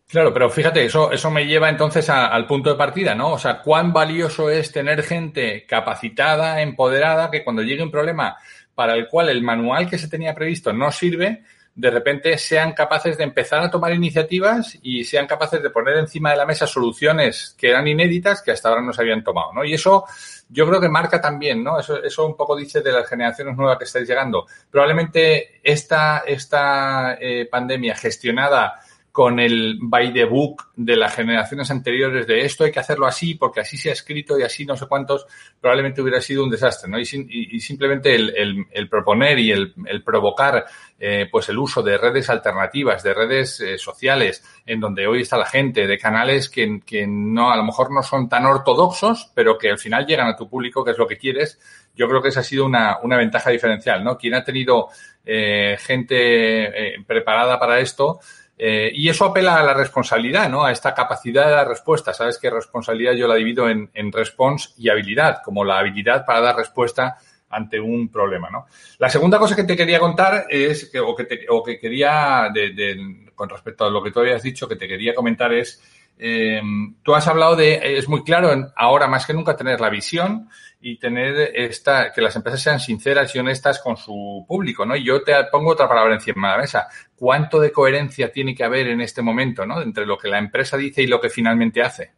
Claro, 0.09 0.33
pero 0.33 0.49
fíjate, 0.49 0.83
eso, 0.83 1.13
eso 1.13 1.31
me 1.31 1.45
lleva 1.45 1.69
entonces 1.69 2.09
al 2.09 2.45
punto 2.45 2.71
de 2.71 2.75
partida, 2.75 3.15
¿no? 3.15 3.31
O 3.31 3.39
sea, 3.39 3.61
cuán 3.61 3.93
valioso 3.93 4.49
es 4.49 4.73
tener 4.73 5.01
gente 5.01 5.65
capacitada, 5.65 6.61
empoderada, 6.61 7.31
que 7.31 7.45
cuando 7.45 7.61
llegue 7.61 7.83
un 7.83 7.89
problema 7.89 8.35
para 8.75 8.95
el 8.95 9.07
cual 9.07 9.29
el 9.29 9.41
manual 9.41 9.89
que 9.89 9.97
se 9.97 10.09
tenía 10.09 10.35
previsto 10.35 10.73
no 10.73 10.91
sirve, 10.91 11.41
de 11.75 11.91
repente 11.91 12.37
sean 12.37 12.71
capaces 12.71 13.17
de 13.17 13.25
empezar 13.25 13.61
a 13.61 13.69
tomar 13.69 13.93
iniciativas 13.93 14.77
y 14.81 15.03
sean 15.03 15.27
capaces 15.27 15.61
de 15.61 15.69
poner 15.69 15.97
encima 15.97 16.31
de 16.31 16.37
la 16.37 16.45
mesa 16.45 16.65
soluciones 16.65 17.53
que 17.57 17.69
eran 17.69 17.85
inéditas 17.85 18.41
que 18.41 18.51
hasta 18.51 18.69
ahora 18.69 18.81
no 18.81 18.93
se 18.93 19.01
habían 19.01 19.23
tomado, 19.23 19.51
¿no? 19.51 19.65
Y 19.65 19.73
eso 19.73 20.05
yo 20.47 20.65
creo 20.65 20.79
que 20.79 20.87
marca 20.87 21.19
también, 21.19 21.61
¿no? 21.61 21.77
Eso, 21.77 22.01
eso 22.01 22.25
un 22.25 22.37
poco 22.37 22.55
dice 22.55 22.81
de 22.81 22.93
las 22.93 23.09
generaciones 23.09 23.57
nuevas 23.57 23.77
que 23.77 23.83
estáis 23.83 24.07
llegando. 24.07 24.45
Probablemente 24.71 25.59
esta, 25.61 26.19
esta 26.19 27.17
eh, 27.19 27.45
pandemia 27.51 27.95
gestionada 27.95 28.81
con 29.15 29.39
el 29.39 29.77
by 29.81 30.11
the 30.11 30.25
book 30.25 30.71
de 30.75 30.97
las 30.97 31.15
generaciones 31.15 31.71
anteriores 31.71 32.27
de 32.27 32.41
esto 32.41 32.65
hay 32.65 32.71
que 32.73 32.81
hacerlo 32.81 33.05
así 33.05 33.35
porque 33.35 33.61
así 33.61 33.77
se 33.77 33.89
ha 33.89 33.93
escrito 33.93 34.37
y 34.37 34.43
así 34.43 34.65
no 34.65 34.75
sé 34.75 34.87
cuántos, 34.87 35.25
probablemente 35.61 36.01
hubiera 36.01 36.19
sido 36.19 36.43
un 36.43 36.49
desastre, 36.49 36.91
¿no? 36.91 36.99
Y, 36.99 37.05
y, 37.29 37.59
simplemente 37.61 38.13
el, 38.13 38.65
el, 38.69 38.89
proponer 38.89 39.39
y 39.39 39.51
el, 39.51 39.73
el 39.85 40.03
provocar 40.03 40.65
eh, 40.99 41.29
pues 41.31 41.47
el 41.47 41.57
uso 41.57 41.81
de 41.81 41.97
redes 41.97 42.29
alternativas, 42.29 43.03
de 43.03 43.13
redes 43.13 43.61
eh, 43.61 43.77
sociales, 43.77 44.43
en 44.65 44.81
donde 44.81 45.07
hoy 45.07 45.21
está 45.21 45.37
la 45.37 45.45
gente, 45.45 45.87
de 45.87 45.97
canales 45.97 46.49
que, 46.49 46.81
que 46.85 47.07
no, 47.07 47.51
a 47.51 47.55
lo 47.55 47.63
mejor 47.63 47.93
no 47.93 48.03
son 48.03 48.27
tan 48.27 48.45
ortodoxos, 48.45 49.31
pero 49.33 49.57
que 49.57 49.69
al 49.69 49.79
final 49.79 50.05
llegan 50.05 50.27
a 50.27 50.35
tu 50.35 50.49
público, 50.49 50.83
que 50.83 50.91
es 50.91 50.97
lo 50.97 51.07
que 51.07 51.17
quieres, 51.17 51.57
yo 51.95 52.09
creo 52.09 52.21
que 52.21 52.27
esa 52.27 52.41
ha 52.41 52.43
sido 52.43 52.65
una, 52.65 52.99
una 53.01 53.15
ventaja 53.15 53.49
diferencial, 53.49 54.03
¿no? 54.03 54.17
Quien 54.17 54.33
ha 54.33 54.43
tenido 54.43 54.89
eh, 55.25 55.77
gente 55.79 56.97
preparada 57.07 57.57
para 57.57 57.79
esto, 57.79 58.19
eh, 58.57 58.91
y 58.93 59.09
eso 59.09 59.25
apela 59.25 59.57
a 59.57 59.63
la 59.63 59.73
responsabilidad, 59.73 60.49
¿no? 60.49 60.63
A 60.63 60.71
esta 60.71 60.93
capacidad 60.93 61.45
de 61.45 61.55
la 61.55 61.65
respuesta. 61.65 62.13
Sabes 62.13 62.37
que 62.37 62.49
responsabilidad 62.49 63.13
yo 63.13 63.27
la 63.27 63.35
divido 63.35 63.69
en, 63.69 63.89
en 63.93 64.11
response 64.11 64.69
y 64.77 64.89
habilidad, 64.89 65.41
como 65.43 65.65
la 65.65 65.79
habilidad 65.79 66.25
para 66.25 66.41
dar 66.41 66.55
respuesta 66.55 67.17
ante 67.49 67.79
un 67.79 68.09
problema, 68.09 68.49
¿no? 68.49 68.65
La 68.97 69.09
segunda 69.09 69.39
cosa 69.39 69.55
que 69.55 69.63
te 69.63 69.75
quería 69.75 69.99
contar 69.99 70.45
es, 70.49 70.89
que, 70.89 70.99
o, 70.99 71.15
que 71.15 71.25
te, 71.25 71.45
o 71.49 71.63
que 71.63 71.79
quería, 71.79 72.49
de, 72.53 72.71
de, 72.71 73.31
con 73.35 73.49
respecto 73.49 73.85
a 73.85 73.89
lo 73.89 74.01
que 74.01 74.11
tú 74.11 74.19
habías 74.19 74.43
dicho, 74.43 74.67
que 74.67 74.75
te 74.75 74.87
quería 74.87 75.13
comentar 75.13 75.53
es, 75.53 75.81
eh, 76.17 76.61
tú 77.03 77.13
has 77.13 77.27
hablado 77.27 77.55
de, 77.55 77.97
es 77.97 78.07
muy 78.07 78.23
claro, 78.23 78.71
ahora 78.75 79.07
más 79.07 79.25
que 79.25 79.33
nunca 79.33 79.55
tener 79.55 79.81
la 79.81 79.89
visión 79.89 80.49
y 80.79 80.97
tener 80.97 81.51
esta, 81.55 82.11
que 82.13 82.21
las 82.21 82.35
empresas 82.35 82.61
sean 82.61 82.79
sinceras 82.79 83.35
y 83.35 83.39
honestas 83.39 83.81
con 83.81 83.97
su 83.97 84.45
público, 84.47 84.85
¿no? 84.85 84.95
Y 84.95 85.03
yo 85.03 85.23
te 85.23 85.33
pongo 85.51 85.71
otra 85.71 85.89
palabra 85.89 86.13
encima 86.13 86.49
de 86.49 86.55
la 86.55 86.61
mesa. 86.61 86.87
¿Cuánto 87.15 87.59
de 87.59 87.71
coherencia 87.71 88.31
tiene 88.31 88.53
que 88.53 88.63
haber 88.63 88.87
en 88.87 89.01
este 89.01 89.21
momento, 89.21 89.65
¿no? 89.65 89.81
Entre 89.81 90.05
lo 90.05 90.17
que 90.17 90.27
la 90.27 90.37
empresa 90.37 90.77
dice 90.77 91.01
y 91.01 91.07
lo 91.07 91.19
que 91.19 91.29
finalmente 91.29 91.81
hace. 91.81 92.11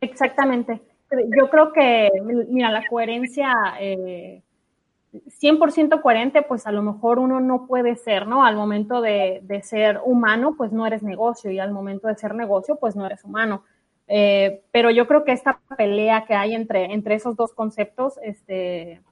Exactamente. 0.00 0.80
Yo 1.10 1.48
creo 1.48 1.72
que, 1.72 2.10
mira, 2.48 2.70
la 2.70 2.86
coherencia, 2.88 3.52
eh, 3.80 4.42
100% 5.24 6.00
coherente, 6.00 6.42
pues 6.42 6.66
a 6.66 6.72
lo 6.72 6.82
mejor 6.82 7.18
uno 7.18 7.40
no 7.40 7.66
puede 7.66 7.96
ser, 7.96 8.26
¿no? 8.26 8.44
Al 8.44 8.56
momento 8.56 9.00
de, 9.00 9.40
de, 9.42 9.62
ser 9.62 10.00
humano, 10.04 10.54
pues 10.56 10.72
no 10.72 10.86
eres 10.86 11.02
negocio 11.02 11.50
y 11.50 11.58
al 11.58 11.72
momento 11.72 12.08
de 12.08 12.16
ser 12.16 12.34
negocio, 12.34 12.76
pues 12.76 12.96
no 12.96 13.06
eres 13.06 13.24
humano. 13.24 13.62
Eh, 14.08 14.62
pero 14.70 14.90
yo 14.90 15.06
creo 15.06 15.24
que 15.24 15.32
esta 15.32 15.60
pelea 15.76 16.24
que 16.26 16.34
hay 16.34 16.54
entre, 16.54 16.92
entre 16.92 17.16
esos 17.16 17.36
dos 17.36 17.52
conceptos, 17.52 18.18
este, 18.22 19.02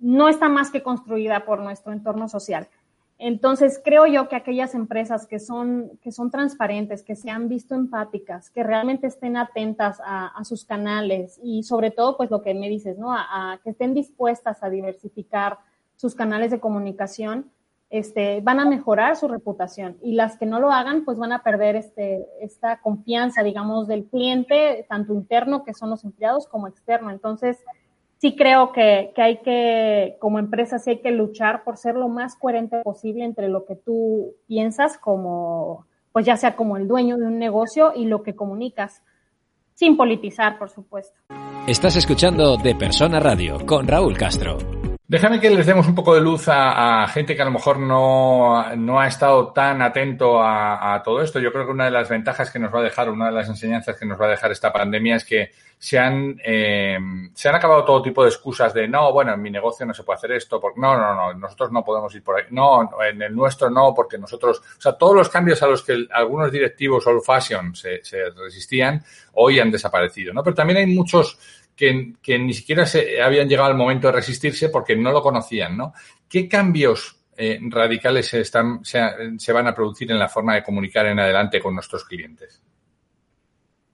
no 0.00 0.28
está 0.28 0.48
más 0.48 0.70
que 0.70 0.82
construida 0.82 1.44
por 1.44 1.60
nuestro 1.60 1.92
entorno 1.92 2.28
social. 2.28 2.68
Entonces, 3.18 3.80
creo 3.82 4.06
yo 4.06 4.28
que 4.28 4.36
aquellas 4.36 4.74
empresas 4.74 5.26
que 5.26 5.38
son, 5.38 5.98
que 6.02 6.10
son 6.10 6.30
transparentes, 6.30 7.02
que 7.02 7.14
se 7.14 7.30
han 7.30 7.48
visto 7.48 7.74
empáticas, 7.74 8.50
que 8.50 8.64
realmente 8.64 9.06
estén 9.06 9.36
atentas 9.36 10.00
a, 10.04 10.42
sus 10.44 10.64
canales 10.64 11.38
y 11.42 11.62
sobre 11.62 11.90
todo, 11.90 12.16
pues 12.16 12.30
lo 12.30 12.42
que 12.42 12.54
me 12.54 12.68
dices, 12.68 12.98
¿no? 12.98 13.12
A, 13.12 13.60
que 13.62 13.70
estén 13.70 13.94
dispuestas 13.94 14.62
a 14.62 14.68
diversificar 14.68 15.58
sus 15.96 16.14
canales 16.14 16.50
de 16.50 16.58
comunicación, 16.58 17.50
este, 17.88 18.40
van 18.40 18.58
a 18.58 18.64
mejorar 18.64 19.14
su 19.14 19.28
reputación 19.28 19.96
y 20.02 20.14
las 20.14 20.36
que 20.36 20.46
no 20.46 20.58
lo 20.58 20.72
hagan, 20.72 21.04
pues 21.04 21.16
van 21.16 21.32
a 21.32 21.44
perder 21.44 21.76
este, 21.76 22.26
esta 22.40 22.80
confianza, 22.80 23.44
digamos, 23.44 23.86
del 23.86 24.06
cliente, 24.06 24.84
tanto 24.88 25.14
interno, 25.14 25.62
que 25.62 25.74
son 25.74 25.90
los 25.90 26.02
empleados, 26.02 26.48
como 26.48 26.66
externo. 26.66 27.10
Entonces, 27.10 27.58
sí 28.24 28.34
creo 28.36 28.72
que, 28.72 29.12
que, 29.14 29.20
hay 29.20 29.36
que, 29.42 30.16
como 30.18 30.38
empresa, 30.38 30.78
sí 30.78 30.88
hay 30.88 31.00
que 31.00 31.10
luchar 31.10 31.62
por 31.62 31.76
ser 31.76 31.94
lo 31.94 32.08
más 32.08 32.36
coherente 32.36 32.80
posible 32.82 33.22
entre 33.22 33.50
lo 33.50 33.66
que 33.66 33.76
tú 33.76 34.36
piensas 34.46 34.96
como, 34.96 35.84
pues 36.10 36.24
ya 36.24 36.38
sea 36.38 36.56
como 36.56 36.78
el 36.78 36.88
dueño 36.88 37.18
de 37.18 37.26
un 37.26 37.38
negocio 37.38 37.92
y 37.94 38.06
lo 38.06 38.22
que 38.22 38.34
comunicas, 38.34 39.02
sin 39.74 39.98
politizar, 39.98 40.58
por 40.58 40.70
supuesto. 40.70 41.20
Estás 41.66 41.96
escuchando 41.96 42.56
De 42.56 42.74
Persona 42.74 43.20
Radio 43.20 43.58
con 43.66 43.86
Raúl 43.86 44.16
Castro. 44.16 44.56
Déjame 45.06 45.38
que 45.38 45.50
les 45.50 45.66
demos 45.66 45.86
un 45.86 45.94
poco 45.94 46.14
de 46.14 46.22
luz 46.22 46.44
a, 46.48 47.06
gente 47.08 47.36
que 47.36 47.42
a 47.42 47.44
lo 47.44 47.50
mejor 47.50 47.78
no, 47.78 48.74
no 48.74 48.98
ha 48.98 49.06
estado 49.06 49.52
tan 49.52 49.82
atento 49.82 50.42
a, 50.42 51.02
todo 51.04 51.20
esto. 51.20 51.38
Yo 51.38 51.52
creo 51.52 51.66
que 51.66 51.72
una 51.72 51.84
de 51.84 51.90
las 51.90 52.08
ventajas 52.08 52.50
que 52.50 52.58
nos 52.58 52.74
va 52.74 52.78
a 52.78 52.84
dejar, 52.84 53.10
una 53.10 53.26
de 53.26 53.32
las 53.32 53.46
enseñanzas 53.46 53.98
que 53.98 54.06
nos 54.06 54.18
va 54.18 54.24
a 54.26 54.30
dejar 54.30 54.50
esta 54.50 54.72
pandemia 54.72 55.16
es 55.16 55.24
que 55.26 55.50
se 55.78 55.98
han, 55.98 56.40
eh, 56.42 56.96
se 57.34 57.48
han 57.50 57.54
acabado 57.54 57.84
todo 57.84 58.00
tipo 58.00 58.22
de 58.22 58.30
excusas 58.30 58.72
de 58.72 58.88
no, 58.88 59.12
bueno, 59.12 59.34
en 59.34 59.42
mi 59.42 59.50
negocio 59.50 59.84
no 59.84 59.92
se 59.92 60.04
puede 60.04 60.16
hacer 60.16 60.32
esto, 60.32 60.58
porque 60.58 60.80
no, 60.80 60.96
no, 60.96 61.14
no, 61.14 61.34
nosotros 61.34 61.70
no 61.70 61.84
podemos 61.84 62.14
ir 62.14 62.24
por 62.24 62.36
ahí, 62.36 62.44
no, 62.48 62.88
en 63.06 63.20
el 63.20 63.36
nuestro 63.36 63.68
no, 63.68 63.92
porque 63.94 64.16
nosotros, 64.16 64.62
o 64.78 64.80
sea, 64.80 64.92
todos 64.92 65.14
los 65.14 65.28
cambios 65.28 65.62
a 65.62 65.66
los 65.66 65.82
que 65.82 66.06
algunos 66.10 66.50
directivos 66.50 67.06
old 67.06 67.22
fashion 67.22 67.74
se, 67.74 68.02
se 68.02 68.30
resistían, 68.30 69.04
hoy 69.34 69.60
han 69.60 69.70
desaparecido, 69.70 70.32
¿no? 70.32 70.42
Pero 70.42 70.56
también 70.56 70.78
hay 70.78 70.86
muchos 70.86 71.38
que, 71.76 72.38
ni 72.38 72.52
siquiera 72.52 72.86
se 72.86 73.20
habían 73.20 73.48
llegado 73.48 73.68
al 73.68 73.76
momento 73.76 74.08
de 74.08 74.14
resistirse 74.14 74.68
porque 74.68 74.96
no 74.96 75.12
lo 75.12 75.22
conocían, 75.22 75.76
¿no? 75.76 75.92
¿Qué 76.28 76.48
cambios 76.48 77.24
eh, 77.36 77.58
radicales 77.62 78.28
se, 78.28 78.40
están, 78.40 78.84
se, 78.84 79.52
van 79.52 79.66
a 79.66 79.74
producir 79.74 80.10
en 80.10 80.18
la 80.18 80.28
forma 80.28 80.54
de 80.54 80.62
comunicar 80.62 81.06
en 81.06 81.18
adelante 81.18 81.60
con 81.60 81.74
nuestros 81.74 82.04
clientes? 82.04 82.62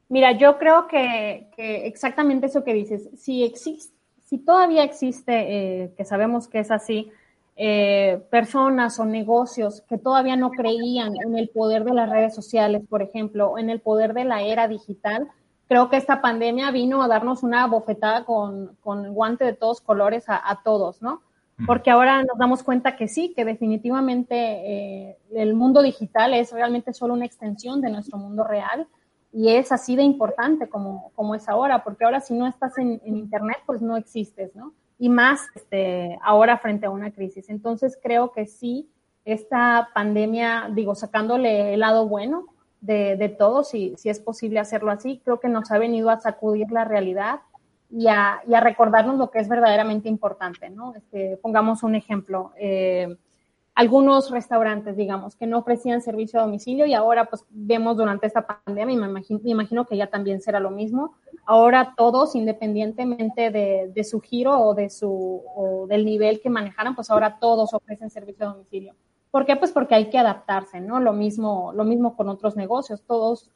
Mira, 0.09 0.33
yo 0.33 0.59
creo 0.59 0.87
que, 0.89 1.49
que 1.57 1.87
exactamente 1.87 2.47
eso 2.47 2.65
que 2.65 2.75
dices, 2.75 3.09
si 3.17 3.45
existe, 3.45 3.95
si 4.31 4.39
todavía 4.39 4.85
existe, 4.85 5.33
eh, 5.33 5.95
que 5.97 6.05
sabemos 6.05 6.47
que 6.47 6.61
es 6.61 6.71
así, 6.71 7.11
eh, 7.57 8.23
personas 8.31 8.99
o 9.01 9.05
negocios 9.05 9.83
que 9.83 9.99
todavía 9.99 10.37
no 10.37 10.51
creían 10.51 11.13
en 11.23 11.37
el 11.37 11.49
poder 11.49 11.85
de 11.85 11.93
las 11.93 12.09
redes 12.09 12.35
sociales, 12.35 12.81
por 12.89 13.03
ejemplo, 13.03 13.51
o 13.51 13.59
en 13.59 13.71
el 13.71 13.81
poder 13.81 14.15
de 14.15 14.25
la 14.25 14.43
era 14.43 14.69
digital, 14.69 15.29
creo 15.71 15.89
que 15.89 15.97
esta 15.97 16.21
pandemia 16.21 16.73
vino 16.73 17.01
a 17.01 17.07
darnos 17.07 17.45
una 17.45 17.65
bofetada 17.69 18.25
con, 18.25 18.75
con 18.81 19.15
guante 19.15 19.45
de 19.45 19.53
todos 19.53 19.81
colores 19.81 20.25
a, 20.27 20.63
todos, 20.65 21.01
¿no? 21.01 21.23
Porque 21.65 21.93
ahora 21.93 22.25
nos 22.25 22.37
damos 22.39 22.65
cuenta 22.65 22.97
que 22.97 23.07
sí, 23.07 23.33
que 23.37 23.45
definitivamente 23.45 24.35
eh, 24.35 25.19
el 25.33 25.55
mundo 25.55 25.81
digital 25.81 26.35
es 26.35 26.51
realmente 26.51 26.93
solo 26.93 27.15
una 27.15 27.25
extensión 27.25 27.81
de 27.81 27.89
nuestro 27.89 28.19
mundo 28.19 28.43
real 28.43 28.89
y 29.33 29.51
es 29.51 29.71
así 29.71 29.95
de 29.95 30.03
importante 30.03 30.69
como, 30.69 31.13
como 31.15 31.37
es 31.37 31.49
ahora, 31.49 31.85
porque 31.85 32.05
ahora 32.05 32.21
si 32.21 32.35
no 32.35 32.49
estás 32.49 32.77
en, 32.77 33.01
en 33.05 33.17
Internet, 33.17 33.59
pues 33.65 33.81
no 33.81 33.97
existes, 33.97 34.57
¿no? 34.57 34.75
Y 34.99 35.09
más 35.09 35.41
este, 35.55 36.19
ahora 36.25 36.59
frente 36.59 36.87
a 36.87 36.91
una 36.91 37.13
crisis. 37.13 37.49
Entonces 37.49 37.97
creo 38.03 38.33
que 38.33 38.47
sí, 38.47 38.91
esta 39.25 39.91
pandemia, 39.95 40.69
digo, 40.75 40.97
sacándole 40.97 41.75
el 41.75 41.79
lado 41.79 42.09
bueno, 42.09 42.47
de, 42.81 43.17
de 43.17 43.29
todo, 43.29 43.65
si, 43.65 43.95
si 43.97 44.09
es 44.09 44.21
posible 44.21 44.59
hacerlo 44.59 44.91
así. 44.91 45.21
Creo 45.25 45.41
que 45.41 45.49
nos 45.49 45.71
ha 45.71 45.79
venido 45.79 46.11
a 46.11 46.21
sacudir 46.21 46.71
la 46.71 46.85
realidad 46.85 47.41
y 47.91 48.07
a, 48.09 48.41
a 48.53 48.61
recordarnos 48.61 49.19
lo 49.19 49.31
que 49.31 49.41
es 49.41 49.49
verdaderamente 49.49 50.09
importante, 50.09 50.71
¿no? 50.71 50.95
Este, 50.95 51.37
pongamos 51.39 51.83
un 51.83 51.95
ejemplo. 51.95 52.53
Eh, 52.57 53.17
algunos 53.75 54.31
restaurantes, 54.31 54.97
digamos, 54.97 55.37
que 55.37 55.47
no 55.47 55.59
ofrecían 55.59 56.03
servicio 56.03 56.39
a 56.39 56.43
domicilio 56.43 56.87
y 56.87 56.93
ahora 56.93 57.27
pues 57.27 57.45
vemos 57.51 57.97
durante 57.97 58.27
esta 58.27 58.47
pandemia, 58.47 58.97
me 58.97 59.07
imagino, 59.07 59.41
me 59.43 59.51
imagino 59.51 59.87
que 59.87 59.97
ya 59.97 60.09
también 60.09 60.43
será 60.43 60.61
lo 60.61 60.71
mismo, 60.71 61.15
ahora 61.47 61.95
todos, 61.97 62.35
independientemente 62.35 63.51
de, 63.51 63.91
de 63.95 64.05
su 64.05 64.21
giro 64.21 64.59
o, 64.59 64.75
de 64.75 64.91
su, 64.91 65.43
o 65.55 65.87
del 65.87 66.05
nivel 66.05 66.41
que 66.41 66.51
manejaran, 66.51 66.95
pues 66.95 67.11
ahora 67.11 67.39
todos 67.41 67.73
ofrecen 67.73 68.11
servicio 68.11 68.47
a 68.47 68.53
domicilio. 68.53 68.95
¿Por 69.31 69.47
qué? 69.47 69.57
Pues 69.57 69.73
porque 69.73 69.95
hay 69.95 70.11
que 70.11 70.19
adaptarse, 70.19 70.81
¿no? 70.81 71.01
Lo 71.01 71.13
mismo, 71.13 71.73
lo 71.75 71.85
mismo 71.85 72.17
con 72.17 72.29
otros 72.29 72.57
negocios. 72.57 73.03
Todos, 73.03 73.51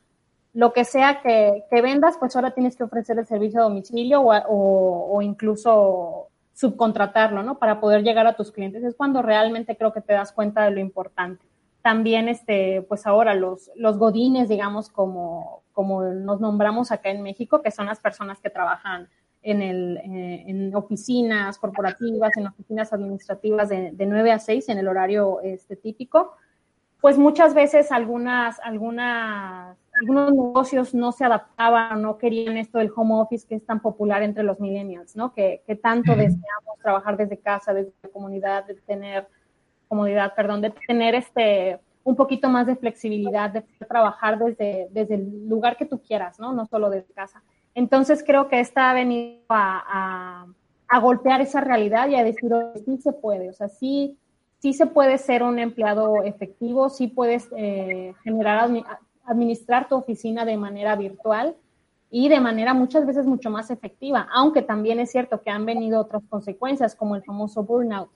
lo 0.52 0.72
que 0.72 0.84
sea 0.84 1.20
que, 1.20 1.64
vendas, 1.70 2.16
pues 2.18 2.36
ahora 2.36 2.52
tienes 2.52 2.76
que 2.76 2.84
ofrecer 2.84 3.18
el 3.18 3.26
servicio 3.26 3.60
a 3.60 3.64
domicilio 3.64 4.20
o, 4.20 4.32
o, 4.32 5.16
o, 5.16 5.22
incluso 5.22 6.28
subcontratarlo, 6.52 7.42
¿no? 7.42 7.58
Para 7.58 7.80
poder 7.80 8.04
llegar 8.04 8.26
a 8.26 8.36
tus 8.36 8.52
clientes. 8.52 8.84
Es 8.84 8.94
cuando 8.94 9.20
realmente 9.20 9.76
creo 9.76 9.92
que 9.92 10.00
te 10.00 10.12
das 10.12 10.32
cuenta 10.32 10.64
de 10.64 10.70
lo 10.70 10.80
importante. 10.80 11.44
También, 11.82 12.28
este, 12.28 12.82
pues 12.82 13.06
ahora 13.06 13.34
los, 13.34 13.70
los 13.74 13.98
godines, 13.98 14.48
digamos, 14.48 14.88
como, 14.88 15.64
como 15.72 16.04
nos 16.04 16.40
nombramos 16.40 16.92
acá 16.92 17.10
en 17.10 17.22
México, 17.22 17.62
que 17.62 17.72
son 17.72 17.86
las 17.86 17.98
personas 17.98 18.40
que 18.40 18.48
trabajan 18.48 19.08
en, 19.44 19.62
el, 19.62 19.98
eh, 19.98 20.44
en 20.46 20.74
oficinas 20.74 21.58
corporativas, 21.58 22.36
en 22.36 22.46
oficinas 22.46 22.92
administrativas 22.92 23.68
de, 23.68 23.92
de 23.92 24.06
9 24.06 24.32
a 24.32 24.38
6 24.38 24.70
en 24.70 24.78
el 24.78 24.88
horario 24.88 25.40
este, 25.42 25.76
típico, 25.76 26.32
pues 27.00 27.18
muchas 27.18 27.52
veces 27.52 27.92
algunas, 27.92 28.58
algunas, 28.60 29.76
algunos 30.00 30.32
negocios 30.32 30.94
no 30.94 31.12
se 31.12 31.24
adaptaban, 31.24 32.00
no 32.00 32.16
querían 32.16 32.56
esto 32.56 32.78
del 32.78 32.90
home 32.96 33.14
office 33.16 33.46
que 33.46 33.56
es 33.56 33.66
tan 33.66 33.80
popular 33.80 34.22
entre 34.22 34.42
los 34.42 34.58
millennials, 34.58 35.14
¿no? 35.14 35.34
Que, 35.34 35.62
que 35.66 35.76
tanto 35.76 36.12
deseamos 36.12 36.78
trabajar 36.82 37.18
desde 37.18 37.38
casa, 37.38 37.74
desde 37.74 37.92
la 38.02 38.08
comunidad, 38.08 38.64
de 38.64 38.74
tener 38.74 39.28
comodidad, 39.88 40.34
perdón, 40.34 40.62
de 40.62 40.70
tener 40.86 41.14
este 41.14 41.78
un 42.04 42.16
poquito 42.16 42.48
más 42.50 42.66
de 42.66 42.76
flexibilidad, 42.76 43.50
de 43.50 43.62
trabajar 43.88 44.38
desde, 44.38 44.88
desde 44.90 45.14
el 45.14 45.48
lugar 45.48 45.76
que 45.76 45.86
tú 45.86 46.00
quieras, 46.00 46.38
¿no? 46.38 46.52
No 46.52 46.66
solo 46.66 46.90
desde 46.90 47.12
casa. 47.14 47.42
Entonces 47.74 48.22
creo 48.24 48.48
que 48.48 48.60
esta 48.60 48.90
ha 48.90 48.94
venido 48.94 49.42
a, 49.48 50.46
golpear 51.00 51.40
esa 51.40 51.60
realidad 51.60 52.08
y 52.08 52.14
a 52.14 52.22
decir, 52.22 52.52
sí 52.84 52.98
se 52.98 53.12
puede, 53.12 53.50
o 53.50 53.52
sea, 53.52 53.68
sí, 53.68 54.16
sí 54.60 54.72
se 54.72 54.86
puede 54.86 55.18
ser 55.18 55.42
un 55.42 55.58
empleado 55.58 56.22
efectivo, 56.22 56.88
sí 56.88 57.08
puedes 57.08 57.48
eh, 57.56 58.14
generar, 58.22 58.70
administrar 59.24 59.88
tu 59.88 59.96
oficina 59.96 60.44
de 60.44 60.56
manera 60.56 60.94
virtual 60.94 61.56
y 62.10 62.28
de 62.28 62.38
manera 62.38 62.74
muchas 62.74 63.06
veces 63.06 63.26
mucho 63.26 63.50
más 63.50 63.72
efectiva, 63.72 64.28
aunque 64.32 64.62
también 64.62 65.00
es 65.00 65.10
cierto 65.10 65.42
que 65.42 65.50
han 65.50 65.66
venido 65.66 66.00
otras 66.00 66.22
consecuencias 66.28 66.94
como 66.94 67.16
el 67.16 67.24
famoso 67.24 67.64
burnout. 67.64 68.08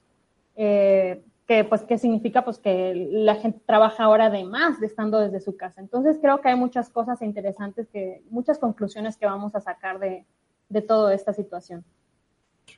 Eh, 0.55 1.21
que 1.49 1.65
pues 1.65 1.83
qué 1.85 1.97
significa 1.97 2.45
pues 2.45 2.59
que 2.59 3.09
la 3.11 3.37
gente 3.37 3.61
trabaja 3.67 4.05
ahora 4.05 4.29
de 4.29 4.45
más 4.45 4.79
de 4.81 4.87
estando 4.87 5.19
desde 5.19 5.41
su 5.41 5.57
casa. 5.57 5.81
Entonces 5.81 6.19
creo 6.21 6.43
que 6.43 6.51
hay 6.51 6.57
muchas 6.57 6.91
cosas 6.91 7.23
interesantes 7.23 7.89
que, 7.89 8.21
muchas 8.29 8.59
conclusiones 8.59 9.17
que 9.17 9.25
vamos 9.25 9.55
a 9.55 9.61
sacar 9.61 9.99
de, 9.99 10.27
de 10.69 10.83
toda 10.83 11.15
esta 11.15 11.33
situación. 11.33 11.85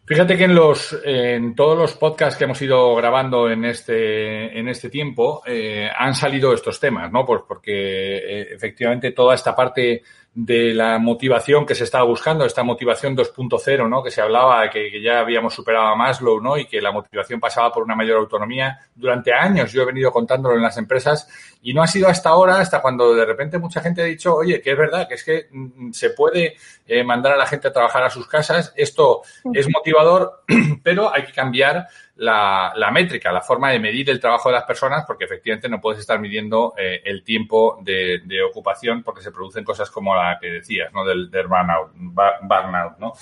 Fíjate 0.05 0.37
que 0.37 0.45
en 0.45 0.55
los 0.55 0.97
en 1.05 1.57
todos 1.57 1.77
los 1.77 1.95
podcasts 1.95 2.39
que 2.39 2.45
hemos 2.45 2.63
ido 2.63 2.95
grabando 2.95 3.51
en 3.51 3.65
este 3.65 4.57
en 4.57 4.69
este 4.69 4.89
tiempo 4.89 5.43
eh, 5.45 5.89
han 5.97 6.15
salido 6.15 6.53
estos 6.55 6.79
temas, 6.79 7.11
¿no? 7.11 7.27
Pues 7.27 7.43
porque 7.49 8.19
eh, 8.19 8.55
efectivamente 8.55 9.11
toda 9.11 9.35
esta 9.35 9.55
parte 9.55 10.03
de 10.33 10.73
la 10.75 10.99
motivación 10.99 11.67
que 11.67 11.75
se 11.75 11.83
estaba 11.83 12.05
buscando, 12.05 12.45
esta 12.45 12.63
motivación 12.63 13.17
2.0, 13.17 13.89
¿no? 13.89 14.03
Que 14.03 14.13
se 14.13 14.21
hablaba 14.21 14.63
de 14.63 14.71
que, 14.71 15.03
ya 15.03 15.19
habíamos 15.19 15.55
superado 15.55 15.89
a 15.89 15.97
Maslow, 15.97 16.41
¿no? 16.41 16.57
Y 16.57 16.67
que 16.67 16.81
la 16.81 16.93
motivación 16.93 17.41
pasaba 17.41 17.73
por 17.73 17.83
una 17.83 17.97
mayor 17.97 18.19
autonomía. 18.19 18.79
Durante 18.95 19.33
años 19.33 19.73
yo 19.73 19.83
he 19.83 19.87
venido 19.87 20.13
contándolo 20.13 20.55
en 20.55 20.63
las 20.63 20.77
empresas 20.79 21.29
y 21.63 21.75
no 21.75 21.83
ha 21.83 21.89
sido 21.89 22.09
hasta 22.09 22.29
ahora, 22.29 22.61
hasta 22.61 22.81
cuando 22.81 23.13
de 23.13 23.25
repente 23.25 23.59
mucha 23.59 23.81
gente 23.81 24.03
ha 24.03 24.05
dicho, 24.05 24.37
oye, 24.37 24.63
que 24.63 24.71
es 24.71 24.79
verdad, 24.79 25.09
que 25.09 25.15
es 25.15 25.25
que 25.25 25.49
mm, 25.51 25.91
se 25.91 26.11
puede 26.11 26.57
eh, 26.87 27.03
mandar 27.03 27.33
a 27.33 27.37
la 27.37 27.47
gente 27.47 27.67
a 27.67 27.73
trabajar 27.73 28.05
a 28.05 28.11
sus 28.11 28.29
casas, 28.29 28.73
esto 28.77 29.23
es 29.53 29.69
motivador, 29.69 30.45
pero 30.85 31.13
hay 31.13 31.25
que 31.25 31.33
cambiar 31.33 31.89
la, 32.21 32.73
la, 32.77 32.91
métrica, 32.91 33.33
la 33.33 33.41
forma 33.41 33.71
de 33.71 33.79
medir 33.79 34.11
el 34.11 34.21
trabajo 34.21 34.51
de 34.51 34.57
las 34.57 34.65
personas, 34.65 35.05
porque 35.07 35.25
efectivamente 35.25 35.71
no 35.71 35.81
puedes 35.81 36.01
estar 36.01 36.21
midiendo 36.21 36.75
eh, 36.77 37.01
el 37.03 37.25
tiempo 37.25 37.79
de, 37.83 38.21
de, 38.27 38.43
ocupación 38.43 39.03
porque 39.03 39.23
se 39.23 39.33
producen 39.33 39.65
cosas 39.65 39.91
como 39.91 40.15
la 40.15 40.39
que 40.39 40.49
decías, 40.49 40.93
¿no? 40.93 41.03
Del, 41.03 41.31
del 41.31 41.47
burnout, 41.47 41.93
burnout, 42.43 42.99
¿no? 42.99 43.15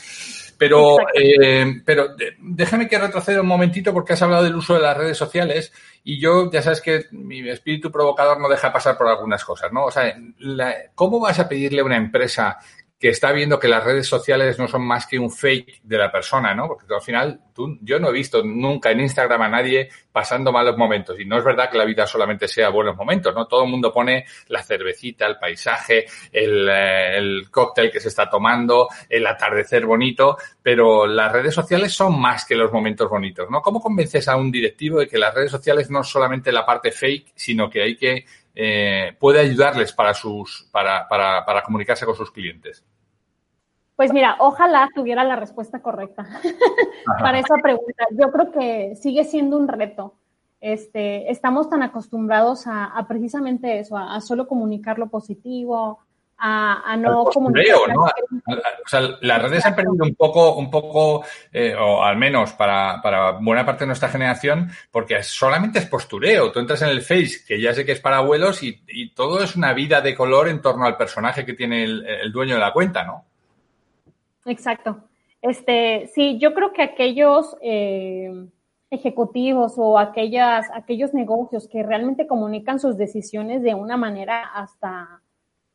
Pero, 0.59 0.97
eh, 1.15 1.81
pero 1.85 2.09
déjame 2.41 2.89
que 2.89 2.99
retroceda 2.99 3.41
un 3.41 3.47
momentito 3.47 3.93
porque 3.93 4.15
has 4.15 4.23
hablado 4.23 4.43
del 4.43 4.57
uso 4.57 4.75
de 4.75 4.81
las 4.81 4.97
redes 4.97 5.17
sociales 5.17 5.73
y 6.03 6.21
yo, 6.21 6.51
ya 6.51 6.61
sabes 6.61 6.81
que 6.81 7.05
mi 7.13 7.49
espíritu 7.49 7.93
provocador 7.93 8.41
no 8.41 8.49
deja 8.49 8.73
pasar 8.73 8.99
por 8.99 9.07
algunas 9.07 9.45
cosas, 9.45 9.73
¿no? 9.73 9.85
O 9.85 9.91
sea, 9.93 10.13
la, 10.39 10.75
¿cómo 10.97 11.21
vas 11.21 11.39
a 11.39 11.49
pedirle 11.49 11.83
a 11.83 11.85
una 11.85 11.97
empresa 11.97 12.59
que 12.99 13.11
está 13.11 13.31
viendo 13.31 13.61
que 13.61 13.69
las 13.69 13.85
redes 13.85 14.09
sociales 14.09 14.59
no 14.59 14.67
son 14.67 14.85
más 14.85 15.07
que 15.07 15.19
un 15.19 15.31
fake 15.31 15.83
de 15.85 15.99
la 15.99 16.11
persona, 16.11 16.53
¿no? 16.53 16.67
Porque 16.67 16.93
al 16.93 17.01
final, 17.01 17.41
tú, 17.55 17.79
yo 17.81 18.01
no 18.01 18.09
he 18.09 18.13
visto 18.13 18.43
nunca 18.43 18.91
en 18.91 19.01
Instagram 19.01 19.43
a 19.43 19.49
nadie 19.49 19.89
pasando 20.11 20.51
malos 20.51 20.77
momentos. 20.77 21.19
Y 21.21 21.25
no 21.25 21.39
es 21.39 21.45
verdad 21.45 21.71
que 21.71 21.79
la 21.79 21.85
vida 21.85 22.09
solamente 22.09 22.49
sea 22.49 22.71
buenos 22.71 22.97
momentos, 22.97 23.33
¿no? 23.33 23.47
Todo 23.47 23.63
el 23.63 23.71
mundo 23.71 23.93
pone 23.93 24.25
la 24.49 24.65
cervecita, 24.65 25.27
el 25.27 25.39
paisaje, 25.39 26.07
el, 26.33 26.69
eh, 26.69 27.17
el 27.19 27.51
cóctel 27.53 27.93
que 27.93 28.01
se 28.01 28.09
está 28.09 28.29
tomando, 28.29 28.89
el 29.09 29.25
atardecer 29.29 29.87
bonito, 29.87 30.37
pero 30.61 31.07
las 31.07 31.31
redes 31.31 31.55
sociales 31.55 31.93
son 31.93 32.21
más 32.21 32.45
que 32.45 32.57
los 32.57 32.73
momentos 32.73 33.09
bonitos, 33.09 33.49
¿no? 33.49 33.63
¿Cómo 33.63 33.81
convences 33.81 34.27
a 34.27 34.37
un 34.37 34.51
directivo 34.51 34.99
de 34.99 35.07
que 35.07 35.19
las 35.19 35.33
redes 35.33 35.53
sociales 35.53 35.89
no 35.89 36.01
es 36.01 36.09
solamente 36.09 36.51
la 36.51 36.67
parte 36.67 36.91
fake, 36.91 37.33
sino 37.37 37.71
que 37.71 37.83
hay 37.83 37.97
que 37.97 38.25
eh, 38.61 39.17
puede 39.21 39.39
ayudarles 39.39 39.93
para, 39.93 40.13
sus, 40.13 40.69
para, 40.73 41.09
para, 41.09 41.47
para 41.47 41.63
comunicarse 41.63 42.05
con 42.05 42.17
sus 42.17 42.33
clientes? 42.33 42.85
Pues 43.95 44.13
mira, 44.13 44.35
ojalá 44.41 44.89
tuviera 44.93 45.23
la 45.23 45.37
respuesta 45.37 45.81
correcta 45.81 46.27
para 47.21 47.39
esa 47.39 47.55
pregunta. 47.63 48.05
Yo 48.11 48.33
creo 48.33 48.51
que 48.51 48.97
sigue 48.97 49.23
siendo 49.23 49.57
un 49.57 49.69
reto. 49.69 50.15
Este, 50.61 51.31
estamos 51.31 51.71
tan 51.71 51.85
acostumbrados 51.85 52.67
a, 52.67 52.87
a 52.87 53.07
precisamente 53.07 53.79
eso, 53.79 53.97
a, 53.97 54.17
a, 54.17 54.21
solo 54.21 54.49
comunicar 54.49 54.99
lo 54.99 55.09
positivo, 55.09 56.01
a, 56.39 56.93
a 56.93 56.97
no 56.97 57.25
postureo, 57.25 57.87
¿no? 57.89 58.03
O 58.05 58.89
sea, 58.89 59.01
las 59.21 59.43
redes 59.43 59.67
han 59.67 59.75
perdido 59.75 60.05
un 60.05 60.15
poco, 60.15 60.55
un 60.55 60.71
poco, 60.71 61.25
eh, 61.53 61.75
o 61.75 62.03
al 62.03 62.17
menos 62.17 62.53
para, 62.53 63.01
para 63.03 63.33
buena 63.33 63.67
parte 63.67 63.85
de 63.85 63.89
nuestra 63.89 64.09
generación, 64.09 64.71
porque 64.91 65.23
solamente 65.23 65.81
es 65.81 65.87
postureo. 65.87 66.53
Tú 66.53 66.61
entras 66.61 66.83
en 66.83 66.91
el 66.91 67.03
Face, 67.03 67.45
que 67.47 67.61
ya 67.61 67.75
sé 67.75 67.85
que 67.85 67.93
es 67.93 68.01
para 68.01 68.19
abuelos, 68.19 68.63
y, 68.63 68.83
y 68.89 69.11
todo 69.11 69.43
es 69.43 69.57
una 69.57 69.73
vida 69.73 70.01
de 70.01 70.15
color 70.15 70.49
en 70.49 70.63
torno 70.63 70.87
al 70.87 70.97
personaje 70.97 71.45
que 71.45 71.55
tiene 71.55 71.85
el, 71.85 72.07
el 72.07 72.33
dueño 72.33 72.55
de 72.55 72.61
la 72.61 72.73
cuenta, 72.73 73.05
¿no? 73.05 73.25
Exacto. 74.47 75.05
Este, 75.43 76.11
sí, 76.15 76.39
yo 76.39 76.55
creo 76.55 76.73
que 76.73 76.83
aquellos 76.83 77.57
eh, 77.61 78.31
ejecutivos 78.91 79.75
o 79.77 79.99
aquellas, 79.99 80.67
aquellos 80.75 81.15
negocios 81.15 81.69
que 81.69 81.83
realmente 81.83 82.27
comunican 82.27 82.81
sus 82.81 82.97
decisiones 82.97 83.63
de 83.63 83.75
una 83.75 83.97
manera 83.97 84.43
hasta 84.55 85.21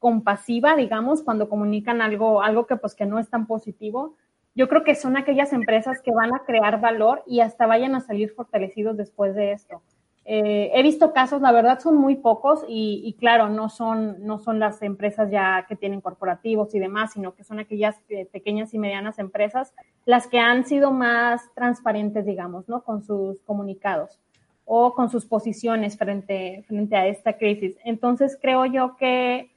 compasiva, 0.04 0.76
digamos, 0.76 1.24
cuando 1.24 1.48
comunican 1.48 2.02
algo, 2.02 2.42
algo 2.42 2.68
que 2.68 2.76
pues 2.76 2.94
que 2.94 3.06
no 3.06 3.20
es 3.20 3.30
tan 3.30 3.48
positivo, 3.48 4.18
yo 4.54 4.68
creo 4.68 4.84
que 4.84 4.96
son 4.96 5.16
aquellas 5.16 5.54
empresas 5.54 6.02
que 6.02 6.12
van 6.12 6.36
a 6.36 6.44
crear 6.46 6.82
valor 6.82 7.24
y 7.26 7.40
hasta 7.40 7.68
vayan 7.68 7.96
a 7.96 8.02
salir 8.02 8.30
fortalecidos 8.34 8.98
después 8.98 9.34
de 9.34 9.54
esto. 9.54 9.82
Eh, 10.26 10.72
he 10.74 10.84
visto 10.84 11.14
casos, 11.14 11.42
la 11.42 11.54
verdad 11.54 11.80
son 11.80 11.96
muy 11.96 12.16
pocos 12.18 12.66
y, 12.68 13.16
claro, 13.18 13.48
no 13.48 13.70
son, 13.70 14.18
no 14.26 14.40
son 14.40 14.60
las 14.60 14.82
empresas 14.82 15.32
ya 15.32 15.66
que 15.70 15.78
tienen 15.78 16.02
corporativos 16.02 16.76
y 16.76 16.80
demás, 16.80 17.14
sino 17.14 17.34
que 17.34 17.46
son 17.46 17.60
aquellas 17.60 17.96
eh, 18.10 18.26
pequeñas 18.26 18.74
y 18.74 18.80
medianas 18.80 19.20
empresas 19.20 19.74
las 20.04 20.28
que 20.28 20.40
han 20.40 20.66
sido 20.66 20.92
más 20.92 21.50
transparentes, 21.56 22.26
digamos, 22.26 22.68
¿no? 22.68 22.84
Con 22.84 23.04
sus 23.04 23.40
comunicados 23.44 24.20
o 24.66 24.94
con 24.94 25.10
sus 25.10 25.26
posiciones 25.26 25.98
frente, 25.98 26.66
frente 26.68 26.98
a 26.98 27.08
esta 27.08 27.38
crisis. 27.38 27.78
Entonces 27.86 28.38
creo 28.42 28.66
yo 28.66 28.98
que 28.98 29.53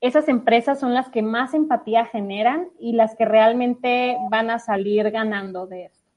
esas 0.00 0.28
empresas 0.28 0.78
son 0.78 0.94
las 0.94 1.08
que 1.08 1.22
más 1.22 1.54
empatía 1.54 2.04
generan 2.06 2.68
y 2.78 2.92
las 2.92 3.16
que 3.16 3.24
realmente 3.24 4.16
van 4.30 4.50
a 4.50 4.58
salir 4.58 5.10
ganando 5.10 5.66
de 5.66 5.86
esto. 5.86 6.10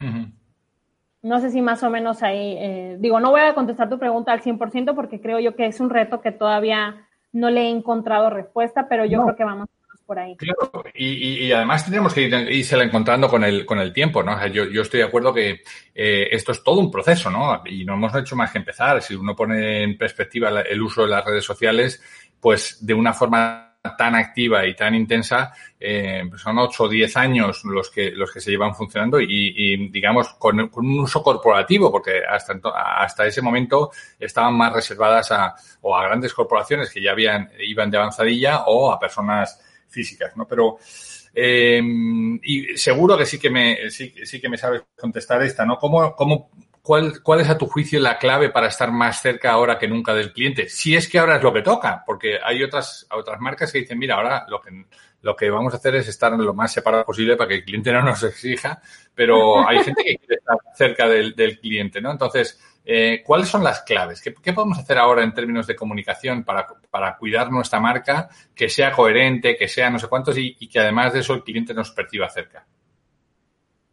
Uh 0.00 0.04
-huh. 0.04 0.32
No 1.22 1.38
sé 1.40 1.50
si 1.50 1.60
más 1.60 1.82
o 1.82 1.90
menos 1.90 2.22
ahí, 2.22 2.56
eh, 2.58 2.96
digo, 2.98 3.20
no 3.20 3.30
voy 3.30 3.42
a 3.42 3.54
contestar 3.54 3.88
tu 3.90 3.98
pregunta 3.98 4.32
al 4.32 4.40
100% 4.40 4.94
porque 4.94 5.20
creo 5.20 5.38
yo 5.38 5.54
que 5.54 5.66
es 5.66 5.78
un 5.78 5.90
reto 5.90 6.20
que 6.20 6.32
todavía 6.32 7.06
no 7.32 7.50
le 7.50 7.62
he 7.62 7.68
encontrado 7.68 8.30
respuesta, 8.30 8.88
pero 8.88 9.04
yo 9.04 9.18
no. 9.18 9.24
creo 9.24 9.36
que 9.36 9.44
vamos 9.44 9.68
por 10.10 10.18
ahí. 10.18 10.34
Claro, 10.34 10.82
y, 10.92 11.52
además 11.52 11.84
tendríamos 11.84 12.12
que 12.12 12.22
ir, 12.22 12.34
irse 12.50 12.76
encontrando 12.82 13.28
con 13.28 13.44
el, 13.44 13.64
con 13.64 13.78
el 13.78 13.92
tiempo, 13.92 14.24
¿no? 14.24 14.44
Yo, 14.48 14.64
yo, 14.64 14.82
estoy 14.82 14.98
de 14.98 15.06
acuerdo 15.06 15.32
que 15.32 15.62
eh, 15.94 16.28
esto 16.32 16.50
es 16.50 16.64
todo 16.64 16.80
un 16.80 16.90
proceso, 16.90 17.30
¿no? 17.30 17.62
Y 17.64 17.84
no 17.84 17.94
hemos 17.94 18.12
hecho 18.16 18.34
más 18.34 18.50
que 18.50 18.58
empezar. 18.58 19.00
Si 19.02 19.14
uno 19.14 19.36
pone 19.36 19.84
en 19.84 19.96
perspectiva 19.96 20.62
el 20.62 20.82
uso 20.82 21.02
de 21.02 21.10
las 21.10 21.24
redes 21.24 21.44
sociales, 21.44 22.02
pues 22.40 22.84
de 22.84 22.92
una 22.92 23.12
forma 23.12 23.76
tan 23.96 24.16
activa 24.16 24.66
y 24.66 24.74
tan 24.74 24.96
intensa, 24.96 25.52
eh, 25.78 26.28
son 26.34 26.58
8 26.58 26.82
o 26.82 26.88
10 26.88 27.16
años 27.16 27.64
los 27.64 27.88
que, 27.88 28.10
los 28.10 28.32
que 28.32 28.40
se 28.40 28.50
llevan 28.50 28.74
funcionando 28.74 29.20
y, 29.20 29.26
y 29.28 29.90
digamos, 29.90 30.34
con, 30.40 30.70
con, 30.70 30.86
un 30.86 30.98
uso 30.98 31.22
corporativo, 31.22 31.92
porque 31.92 32.20
hasta, 32.28 32.58
hasta 32.74 33.26
ese 33.26 33.42
momento 33.42 33.92
estaban 34.18 34.54
más 34.54 34.72
reservadas 34.72 35.30
a, 35.30 35.54
o 35.82 35.96
a 35.96 36.02
grandes 36.02 36.34
corporaciones 36.34 36.90
que 36.90 37.00
ya 37.00 37.12
habían, 37.12 37.48
iban 37.60 37.92
de 37.92 37.98
avanzadilla 37.98 38.64
o 38.66 38.90
a 38.90 38.98
personas 38.98 39.60
físicas, 39.90 40.36
¿no? 40.36 40.46
Pero, 40.46 40.78
eh, 41.34 41.80
y 42.42 42.76
seguro 42.76 43.18
que 43.18 43.26
sí 43.26 43.38
que 43.38 43.50
me, 43.50 43.90
sí, 43.90 44.14
sí 44.24 44.40
que 44.40 44.48
me 44.48 44.56
sabes 44.56 44.82
contestar 44.96 45.42
esta, 45.42 45.66
¿no? 45.66 45.76
¿Cómo, 45.76 46.14
cómo 46.14 46.50
¿Cuál, 46.82 47.22
¿Cuál, 47.22 47.40
es 47.40 47.50
a 47.50 47.58
tu 47.58 47.66
juicio 47.66 48.00
la 48.00 48.18
clave 48.18 48.48
para 48.48 48.68
estar 48.68 48.90
más 48.90 49.20
cerca 49.20 49.52
ahora 49.52 49.78
que 49.78 49.86
nunca 49.86 50.14
del 50.14 50.32
cliente? 50.32 50.68
Si 50.68 50.96
es 50.96 51.08
que 51.08 51.18
ahora 51.18 51.36
es 51.36 51.42
lo 51.42 51.52
que 51.52 51.60
toca, 51.60 52.02
porque 52.06 52.38
hay 52.42 52.62
otras, 52.62 53.06
otras 53.10 53.38
marcas 53.38 53.70
que 53.70 53.80
dicen, 53.80 53.98
mira, 53.98 54.16
ahora 54.16 54.46
lo 54.48 54.62
que, 54.62 54.86
lo 55.20 55.36
que 55.36 55.50
vamos 55.50 55.74
a 55.74 55.76
hacer 55.76 55.96
es 55.96 56.08
estar 56.08 56.32
lo 56.32 56.54
más 56.54 56.72
separado 56.72 57.04
posible 57.04 57.36
para 57.36 57.48
que 57.48 57.56
el 57.56 57.64
cliente 57.64 57.92
no 57.92 58.02
nos 58.02 58.22
exija, 58.22 58.80
pero 59.14 59.68
hay 59.68 59.84
gente 59.84 60.02
que 60.02 60.16
quiere 60.16 60.36
estar 60.36 60.56
cerca 60.74 61.06
del, 61.06 61.36
del 61.36 61.60
cliente, 61.60 62.00
¿no? 62.00 62.12
Entonces, 62.12 62.58
eh, 62.84 63.22
¿cuáles 63.24 63.48
son 63.48 63.62
las 63.62 63.82
claves? 63.82 64.20
¿Qué, 64.20 64.34
¿Qué, 64.34 64.52
podemos 64.52 64.78
hacer 64.78 64.98
ahora 64.98 65.22
en 65.22 65.34
términos 65.34 65.66
de 65.66 65.76
comunicación 65.76 66.44
para, 66.44 66.66
para, 66.90 67.16
cuidar 67.16 67.50
nuestra 67.50 67.80
marca, 67.80 68.28
que 68.54 68.68
sea 68.68 68.92
coherente, 68.92 69.56
que 69.56 69.68
sea 69.68 69.90
no 69.90 69.98
sé 69.98 70.08
cuántos 70.08 70.38
y, 70.38 70.56
y 70.58 70.68
que 70.68 70.80
además 70.80 71.12
de 71.12 71.20
eso 71.20 71.34
el 71.34 71.44
cliente 71.44 71.74
nos 71.74 71.90
perciba 71.92 72.28
cerca? 72.28 72.66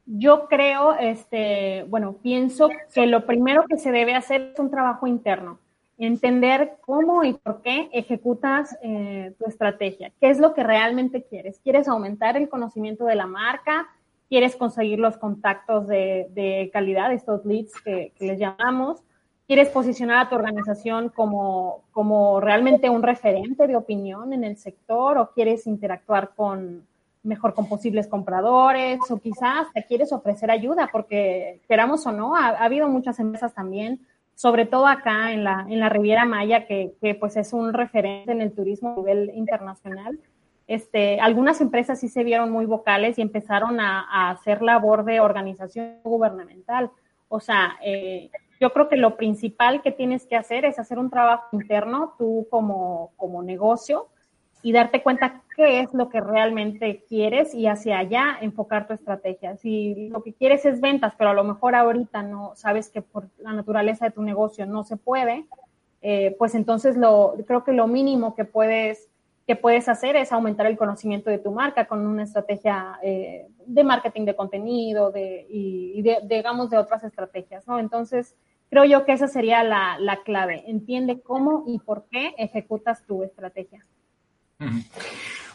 Yo 0.09 0.47
creo, 0.47 0.95
este, 0.95 1.83
bueno, 1.89 2.15
pienso 2.23 2.69
que 2.93 3.07
lo 3.07 3.25
primero 3.25 3.65
que 3.67 3.77
se 3.77 3.91
debe 3.91 4.15
hacer 4.15 4.51
es 4.53 4.59
un 4.59 4.71
trabajo 4.71 5.05
interno, 5.05 5.59
entender 5.97 6.77
cómo 6.79 7.25
y 7.25 7.33
por 7.33 7.61
qué 7.61 7.89
ejecutas 7.91 8.77
eh, 8.81 9.33
tu 9.37 9.49
estrategia, 9.49 10.13
qué 10.21 10.29
es 10.29 10.39
lo 10.39 10.53
que 10.53 10.63
realmente 10.63 11.25
quieres. 11.25 11.59
¿Quieres 11.61 11.89
aumentar 11.89 12.37
el 12.37 12.47
conocimiento 12.47 13.03
de 13.03 13.15
la 13.15 13.27
marca? 13.27 13.89
¿Quieres 14.29 14.55
conseguir 14.55 14.99
los 14.99 15.17
contactos 15.17 15.87
de, 15.87 16.27
de 16.31 16.69
calidad, 16.73 17.13
estos 17.13 17.45
leads 17.45 17.73
que, 17.81 18.11
que, 18.17 18.27
les 18.27 18.39
llamamos? 18.39 19.01
¿Quieres 19.47 19.69
posicionar 19.69 20.17
a 20.19 20.29
tu 20.29 20.35
organización 20.35 21.09
como, 21.09 21.83
como 21.91 22.41
realmente 22.41 22.89
un 22.89 23.03
referente 23.03 23.67
de 23.67 23.77
opinión 23.77 24.33
en 24.33 24.43
el 24.43 24.57
sector 24.57 25.17
o 25.17 25.31
quieres 25.31 25.65
interactuar 25.67 26.31
con, 26.35 26.85
mejor 27.23 27.53
con 27.53 27.67
posibles 27.67 28.07
compradores 28.07 28.99
o 29.09 29.17
quizás 29.17 29.67
te 29.73 29.83
quieres 29.83 30.11
ofrecer 30.11 30.49
ayuda 30.49 30.89
porque 30.91 31.61
queramos 31.67 32.05
o 32.07 32.11
no, 32.11 32.35
ha, 32.35 32.47
ha, 32.47 32.65
habido 32.65 32.87
muchas 32.87 33.19
empresas 33.19 33.53
también, 33.53 33.99
sobre 34.33 34.65
todo 34.65 34.87
acá 34.87 35.31
en 35.31 35.43
la, 35.43 35.65
en 35.69 35.79
la 35.79 35.89
Riviera 35.89 36.25
Maya, 36.25 36.65
que, 36.65 36.93
que 37.01 37.15
pues 37.15 37.37
es 37.37 37.53
un 37.53 37.73
referente 37.73 38.31
en 38.31 38.41
el 38.41 38.53
turismo 38.53 38.91
a 38.91 38.95
nivel 38.95 39.31
internacional. 39.35 40.19
Este, 40.67 41.19
algunas 41.19 41.61
empresas 41.61 41.99
sí 41.99 42.09
se 42.09 42.23
vieron 42.23 42.51
muy 42.51 42.65
vocales 42.65 43.17
y 43.17 43.21
empezaron 43.21 43.79
a, 43.79 44.01
a 44.01 44.31
hacer 44.31 44.61
labor 44.61 45.05
de 45.05 45.19
organización 45.19 45.95
gubernamental. 46.03 46.91
O 47.29 47.39
sea, 47.39 47.77
eh, 47.81 48.29
yo 48.59 48.71
creo 48.73 48.89
que 48.89 48.97
lo 48.97 49.15
principal 49.17 49.81
que 49.81 49.91
tienes 49.91 50.25
que 50.25 50.35
hacer 50.35 50.65
es 50.65 50.79
hacer 50.79 50.99
un 50.99 51.09
trabajo 51.09 51.45
interno, 51.51 52.13
tú 52.17 52.47
como, 52.49 53.11
como 53.17 53.43
negocio, 53.43 54.07
y 54.63 54.71
darte 54.71 55.03
cuenta 55.03 55.43
qué 55.55 55.81
es 55.81 55.93
lo 55.93 56.09
que 56.09 56.19
realmente 56.19 57.03
quieres 57.07 57.53
y 57.53 57.67
hacia 57.67 57.99
allá 57.99 58.37
enfocar 58.41 58.87
tu 58.87 58.93
estrategia. 58.93 59.55
Si 59.57 60.09
lo 60.09 60.23
que 60.23 60.33
quieres 60.33 60.65
es 60.65 60.81
ventas, 60.81 61.13
pero 61.17 61.29
a 61.29 61.33
lo 61.33 61.43
mejor 61.43 61.75
ahorita 61.75 62.23
no 62.23 62.53
sabes 62.55 62.89
que 62.89 63.01
por 63.01 63.27
la 63.37 63.53
naturaleza 63.53 64.05
de 64.05 64.11
tu 64.11 64.23
negocio 64.23 64.65
no 64.65 64.83
se 64.83 64.97
puede, 64.97 65.45
eh, 66.01 66.35
pues 66.39 66.55
entonces 66.55 66.97
lo, 66.97 67.35
creo 67.45 67.63
que 67.63 67.71
lo 67.71 67.87
mínimo 67.87 68.35
que 68.35 68.45
puedes, 68.45 69.09
que 69.47 69.55
puedes 69.55 69.87
hacer 69.87 70.17
es 70.17 70.33
aumentar 70.33 70.65
el 70.65 70.77
conocimiento 70.77 71.29
de 71.29 71.39
tu 71.39 71.51
marca 71.51 71.85
con 71.85 72.05
una 72.05 72.23
estrategia 72.23 72.99
eh, 73.01 73.47
de 73.65 73.83
marketing 73.85 74.25
de 74.25 74.35
contenido 74.35 75.09
de, 75.09 75.47
y, 75.49 76.01
de, 76.01 76.17
digamos 76.23 76.69
de 76.69 76.77
otras 76.77 77.05
estrategias, 77.05 77.65
¿no? 77.65 77.79
Entonces, 77.79 78.35
creo 78.69 78.83
yo 78.83 79.05
que 79.05 79.13
esa 79.13 79.29
sería 79.29 79.63
la, 79.63 79.97
la 79.99 80.17
clave. 80.23 80.65
Entiende 80.67 81.21
cómo 81.21 81.63
y 81.65 81.79
por 81.79 82.07
qué 82.11 82.35
ejecutas 82.37 83.05
tu 83.07 83.23
estrategia. 83.23 83.79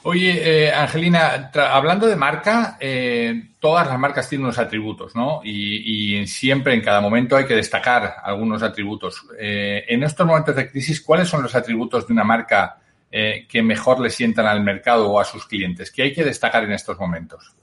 Oye, 0.04 0.68
eh, 0.68 0.72
Angelina, 0.72 1.50
hablando 1.70 2.06
de 2.06 2.16
marca, 2.16 2.78
eh, 2.80 3.50
todas 3.60 3.86
las 3.86 3.98
marcas 3.98 4.26
tienen 4.26 4.46
unos 4.46 4.58
atributos, 4.58 5.14
¿no? 5.14 5.42
Y, 5.44 6.26
siempre, 6.26 6.72
en 6.72 6.80
cada 6.80 7.02
momento, 7.02 7.36
hay 7.36 7.44
que 7.44 7.54
destacar 7.54 8.14
algunos 8.22 8.62
atributos. 8.62 9.26
En 9.38 10.02
estos 10.02 10.26
momentos 10.26 10.56
de 10.56 10.70
crisis, 10.70 11.00
¿cuáles 11.02 11.28
son 11.28 11.42
los 11.42 11.54
atributos 11.54 12.06
de 12.06 12.12
una 12.14 12.24
marca 12.24 12.78
que 13.12 13.62
mejor 13.62 14.00
le 14.00 14.10
sientan 14.10 14.46
al 14.46 14.62
mercado 14.62 15.10
o 15.10 15.20
a 15.20 15.24
sus 15.24 15.46
clientes? 15.46 15.92
¿Qué 15.92 16.02
hay 16.02 16.12
que 16.12 16.24
destacar 16.24 16.64
en 16.64 16.72
estos 16.72 16.98
momentos? 16.98 17.54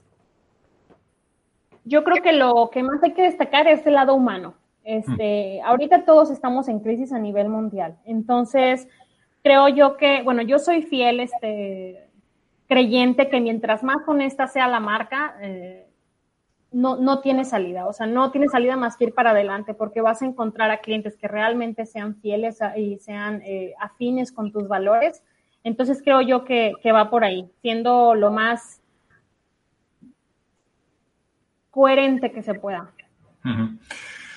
Yo 1.84 2.04
creo 2.04 2.22
que 2.22 2.32
lo 2.32 2.70
que 2.72 2.82
más 2.82 3.02
hay 3.02 3.14
que 3.14 3.22
destacar 3.22 3.66
es 3.66 3.84
el 3.86 3.94
lado 3.94 4.14
humano. 4.14 4.54
Este, 4.84 5.60
mm. 5.60 5.66
Ahorita 5.66 6.04
todos 6.04 6.30
estamos 6.30 6.68
en 6.68 6.80
crisis 6.80 7.12
a 7.12 7.18
nivel 7.18 7.48
mundial. 7.48 7.98
Entonces, 8.04 8.88
creo 9.42 9.68
yo 9.68 9.96
que, 9.96 10.22
bueno, 10.22 10.42
yo 10.42 10.58
soy 10.58 10.82
fiel, 10.82 11.20
este, 11.20 12.08
creyente 12.68 13.28
que 13.28 13.40
mientras 13.40 13.82
más 13.82 14.06
honesta 14.06 14.46
sea 14.46 14.68
la 14.68 14.80
marca, 14.80 15.34
eh, 15.40 15.86
no, 16.72 16.96
no 16.96 17.20
tiene 17.20 17.44
salida, 17.44 17.86
o 17.86 17.92
sea, 17.92 18.06
no 18.06 18.30
tiene 18.30 18.48
salida 18.48 18.76
más 18.76 18.96
que 18.96 19.06
ir 19.06 19.14
para 19.14 19.30
adelante, 19.30 19.74
porque 19.74 20.00
vas 20.00 20.22
a 20.22 20.26
encontrar 20.26 20.70
a 20.70 20.78
clientes 20.78 21.16
que 21.16 21.26
realmente 21.26 21.84
sean 21.84 22.14
fieles 22.20 22.60
y 22.76 22.98
sean 22.98 23.42
eh, 23.44 23.74
afines 23.80 24.30
con 24.30 24.52
tus 24.52 24.68
valores. 24.68 25.24
Entonces 25.64 26.00
creo 26.02 26.20
yo 26.20 26.44
que, 26.44 26.74
va 26.92 27.10
por 27.10 27.24
ahí, 27.24 27.50
siendo 27.62 28.14
lo 28.14 28.30
más 28.30 28.80
coherente 31.70 32.32
que 32.32 32.42
se 32.42 32.54
pueda. 32.54 32.90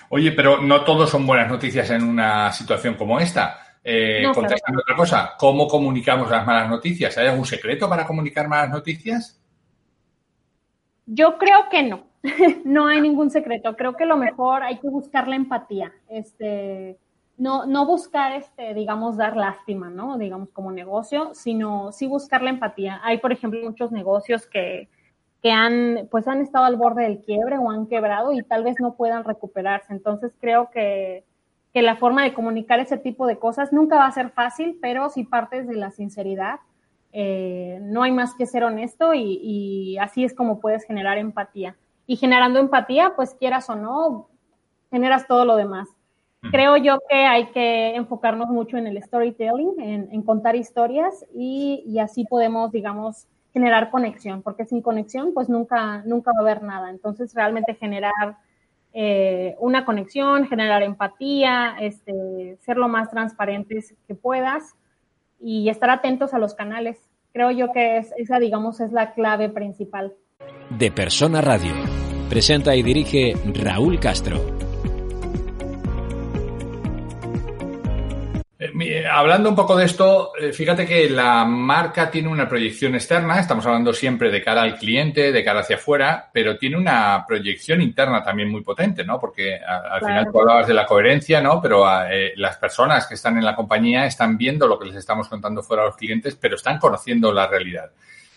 Oye, 0.09 0.31
pero 0.31 0.61
no 0.61 0.83
todos 0.83 1.09
son 1.09 1.25
buenas 1.25 1.49
noticias 1.49 1.89
en 1.89 2.03
una 2.03 2.51
situación 2.51 2.95
como 2.95 3.19
esta. 3.19 3.59
Eh, 3.83 4.23
contestando 4.33 4.81
otra 4.81 4.95
cosa, 4.95 5.33
¿cómo 5.37 5.67
comunicamos 5.67 6.29
las 6.29 6.45
malas 6.45 6.69
noticias? 6.69 7.17
¿Hay 7.17 7.27
algún 7.27 7.45
secreto 7.45 7.89
para 7.89 8.05
comunicar 8.05 8.47
malas 8.47 8.69
noticias? 8.69 9.41
Yo 11.05 11.37
creo 11.37 11.67
que 11.69 11.83
no. 11.83 12.05
no 12.65 12.87
hay 12.87 13.01
ningún 13.01 13.29
secreto. 13.29 13.75
Creo 13.75 13.95
que 13.95 14.05
lo 14.05 14.17
mejor 14.17 14.63
hay 14.63 14.79
que 14.79 14.87
buscar 14.87 15.27
la 15.27 15.35
empatía. 15.35 15.91
Este, 16.09 16.97
no, 17.37 17.65
no 17.65 17.85
buscar, 17.85 18.33
este, 18.33 18.73
digamos, 18.73 19.17
dar 19.17 19.35
lástima, 19.35 19.89
¿no? 19.89 20.17
Digamos, 20.17 20.49
como 20.49 20.71
negocio, 20.71 21.31
sino 21.33 21.91
sí 21.91 22.07
buscar 22.07 22.41
la 22.41 22.51
empatía. 22.51 23.01
Hay, 23.03 23.17
por 23.17 23.31
ejemplo, 23.31 23.59
muchos 23.63 23.91
negocios 23.91 24.45
que, 24.47 24.89
que 25.41 25.51
han, 25.51 26.07
pues 26.11 26.27
han 26.27 26.41
estado 26.41 26.65
al 26.65 26.77
borde 26.77 27.03
del 27.03 27.21
quiebre 27.21 27.57
o 27.57 27.71
han 27.71 27.87
quebrado 27.87 28.33
y 28.33 28.41
tal 28.43 28.63
vez 28.63 28.75
no 28.79 28.95
puedan 28.95 29.23
recuperarse. 29.23 29.93
Entonces 29.93 30.33
creo 30.39 30.69
que 30.71 31.25
que 31.73 31.81
la 31.81 31.95
forma 31.95 32.23
de 32.23 32.33
comunicar 32.33 32.79
ese 32.79 32.97
tipo 32.97 33.25
de 33.25 33.39
cosas 33.39 33.73
nunca 33.73 33.97
va 33.97 34.05
a 34.05 34.11
ser 34.11 34.29
fácil, 34.29 34.77
pero 34.79 35.09
si 35.09 35.23
partes 35.23 35.67
de 35.67 35.75
la 35.75 35.89
sinceridad, 35.89 36.59
eh, 37.11 37.79
no 37.81 38.03
hay 38.03 38.11
más 38.11 38.35
que 38.35 38.45
ser 38.45 38.63
honesto 38.63 39.13
y, 39.15 39.97
así 39.99 40.23
es 40.23 40.35
como 40.35 40.59
puedes 40.59 40.85
generar 40.85 41.17
empatía. 41.17 41.75
Y 42.05 42.15
generando 42.17 42.59
empatía, 42.59 43.13
pues 43.15 43.33
quieras 43.33 43.69
o 43.69 43.75
no, 43.75 44.29
generas 44.91 45.27
todo 45.27 45.45
lo 45.45 45.55
demás. 45.55 45.89
Creo 46.51 46.77
yo 46.77 46.99
que 47.09 47.15
hay 47.15 47.47
que 47.47 47.95
enfocarnos 47.95 48.49
mucho 48.49 48.77
en 48.77 48.87
el 48.87 49.01
storytelling, 49.01 49.79
en, 49.79 50.21
contar 50.23 50.55
historias 50.55 51.25
y, 51.33 51.83
y, 51.87 51.99
así 51.99 52.25
podemos, 52.25 52.71
digamos, 52.71 53.27
generar 53.53 53.91
conexión, 53.91 54.41
porque 54.41 54.65
sin 54.65 54.81
conexión, 54.81 55.33
pues 55.33 55.47
nunca, 55.47 56.03
nunca 56.05 56.31
va 56.31 56.39
a 56.39 56.41
haber 56.41 56.63
nada. 56.63 56.89
Entonces, 56.89 57.33
realmente 57.33 57.75
generar 57.75 58.37
eh, 58.93 59.55
una 59.59 59.85
conexión, 59.85 60.47
generar 60.47 60.83
empatía, 60.83 61.75
este, 61.79 62.57
ser 62.61 62.77
lo 62.77 62.87
más 62.87 63.09
transparentes 63.09 63.95
que 64.07 64.13
puedas 64.13 64.75
y 65.39 65.69
estar 65.69 65.89
atentos 65.89 66.33
a 66.33 66.39
los 66.39 66.53
canales. 66.53 66.97
Creo 67.31 67.51
yo 67.51 67.71
que 67.71 67.97
es, 67.97 68.13
esa, 68.17 68.39
digamos, 68.39 68.79
es 68.79 68.91
la 68.91 69.13
clave 69.13 69.49
principal. 69.49 70.13
De 70.69 70.91
Persona 70.91 71.41
Radio. 71.41 71.73
Presenta 72.29 72.75
y 72.75 72.83
dirige 72.83 73.33
Raúl 73.53 73.99
Castro. 73.99 74.72
Hablando 79.11 79.49
un 79.49 79.55
poco 79.55 79.75
de 79.75 79.85
esto, 79.85 80.31
eh, 80.39 80.53
fíjate 80.53 80.85
que 80.85 81.09
la 81.09 81.45
marca 81.45 82.09
tiene 82.09 82.29
una 82.29 82.47
proyección 82.47 82.95
externa, 82.95 83.39
estamos 83.39 83.65
hablando 83.65 83.93
siempre 83.93 84.31
de 84.31 84.41
cara 84.41 84.61
al 84.61 84.77
cliente, 84.77 85.31
de 85.31 85.43
cara 85.43 85.61
hacia 85.61 85.75
afuera, 85.75 86.29
pero 86.31 86.57
tiene 86.57 86.77
una 86.77 87.23
proyección 87.27 87.81
interna 87.81 88.23
también 88.23 88.49
muy 88.49 88.61
potente, 88.61 89.03
¿no? 89.03 89.19
Porque 89.19 89.59
al 89.59 89.99
final 89.99 90.31
tú 90.31 90.39
hablabas 90.39 90.67
de 90.67 90.73
la 90.73 90.85
coherencia, 90.85 91.41
¿no? 91.41 91.61
Pero 91.61 91.85
eh, 92.09 92.33
las 92.37 92.57
personas 92.57 93.07
que 93.07 93.15
están 93.15 93.37
en 93.37 93.45
la 93.45 93.55
compañía 93.55 94.05
están 94.05 94.37
viendo 94.37 94.67
lo 94.67 94.79
que 94.79 94.85
les 94.85 94.95
estamos 94.95 95.27
contando 95.27 95.61
fuera 95.63 95.83
a 95.83 95.87
los 95.87 95.97
clientes, 95.97 96.35
pero 96.39 96.55
están 96.55 96.79
conociendo 96.79 97.31
la 97.31 97.47
realidad. 97.47 97.91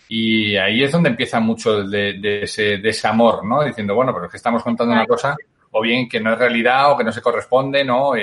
Y 0.09 0.55
ahí 0.55 0.83
es 0.83 0.91
donde 0.91 1.09
empieza 1.09 1.39
mucho 1.39 1.83
de, 1.83 2.43
ese 2.43 2.77
desamor, 2.77 3.45
¿no? 3.45 3.63
Diciendo, 3.63 3.95
bueno, 3.95 4.13
pero 4.13 4.25
es 4.25 4.31
que 4.31 4.37
estamos 4.37 4.63
contando 4.63 4.93
una 4.93 5.05
cosa, 5.05 5.35
o 5.71 5.81
bien 5.81 6.07
que 6.07 6.19
no 6.19 6.33
es 6.33 6.39
realidad 6.39 6.91
o 6.91 6.97
que 6.97 7.03
no 7.03 7.11
se 7.11 7.21
corresponde, 7.21 7.83
¿no? 7.83 8.15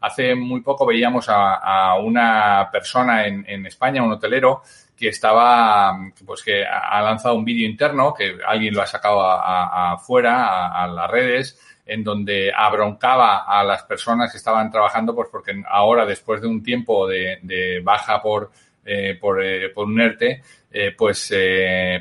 Hace 0.00 0.34
muy 0.34 0.62
poco 0.62 0.86
veíamos 0.86 1.26
a, 1.28 1.94
una 1.98 2.68
persona 2.72 3.26
en, 3.26 3.66
España, 3.66 4.02
un 4.02 4.12
hotelero, 4.12 4.62
que 4.96 5.08
estaba, 5.08 5.98
pues 6.26 6.42
que 6.42 6.64
ha 6.64 7.00
lanzado 7.00 7.34
un 7.34 7.44
vídeo 7.44 7.68
interno, 7.68 8.12
que 8.12 8.36
alguien 8.46 8.74
lo 8.74 8.82
ha 8.82 8.86
sacado 8.86 9.22
afuera, 9.22 10.68
a, 10.68 10.86
las 10.86 11.10
redes, 11.10 11.58
en 11.86 12.04
donde 12.04 12.52
abroncaba 12.54 13.44
a 13.46 13.64
las 13.64 13.82
personas 13.82 14.30
que 14.30 14.38
estaban 14.38 14.70
trabajando, 14.70 15.14
pues 15.14 15.28
porque 15.30 15.62
ahora, 15.68 16.06
después 16.06 16.40
de 16.40 16.48
un 16.48 16.62
tiempo 16.62 17.06
de, 17.06 17.80
baja 17.82 18.22
por, 18.22 18.50
eh, 18.84 19.18
eh, 19.20 19.68
por 19.74 19.86
un 19.86 20.00
ERTE, 20.00 20.42
eh, 20.72 20.94
pues 20.96 21.32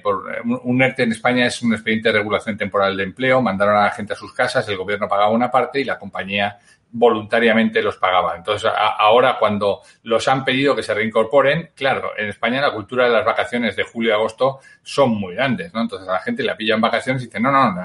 por, 0.03 0.25
un 0.63 0.81
ERTE 0.81 1.03
en 1.03 1.11
España 1.11 1.47
es 1.47 1.61
un 1.61 1.73
expediente 1.73 2.09
de 2.09 2.19
regulación 2.19 2.57
temporal 2.57 2.95
de 2.95 3.03
empleo, 3.03 3.41
mandaron 3.41 3.75
a 3.75 3.83
la 3.83 3.91
gente 3.91 4.13
a 4.13 4.15
sus 4.15 4.33
casas, 4.33 4.67
el 4.69 4.77
gobierno 4.77 5.07
pagaba 5.07 5.31
una 5.31 5.49
parte 5.49 5.79
y 5.79 5.85
la 5.85 5.97
compañía 5.97 6.59
voluntariamente 6.91 7.81
los 7.81 7.97
pagaba. 7.97 8.35
Entonces, 8.35 8.69
ahora 8.97 9.37
cuando 9.37 9.81
los 10.03 10.27
han 10.27 10.43
pedido 10.43 10.75
que 10.75 10.83
se 10.83 10.93
reincorporen, 10.93 11.71
claro, 11.75 12.11
en 12.17 12.29
España 12.29 12.61
la 12.61 12.73
cultura 12.73 13.05
de 13.05 13.11
las 13.11 13.25
vacaciones 13.25 13.75
de 13.75 13.83
julio 13.83 14.09
y 14.09 14.13
agosto 14.13 14.59
son 14.81 15.11
muy 15.11 15.35
grandes, 15.35 15.73
¿no? 15.73 15.81
Entonces 15.81 16.07
a 16.07 16.13
la 16.13 16.19
gente 16.19 16.43
le 16.43 16.55
pillan 16.55 16.81
vacaciones 16.81 17.21
y 17.21 17.25
dice, 17.25 17.39
no, 17.39 17.51
no, 17.51 17.75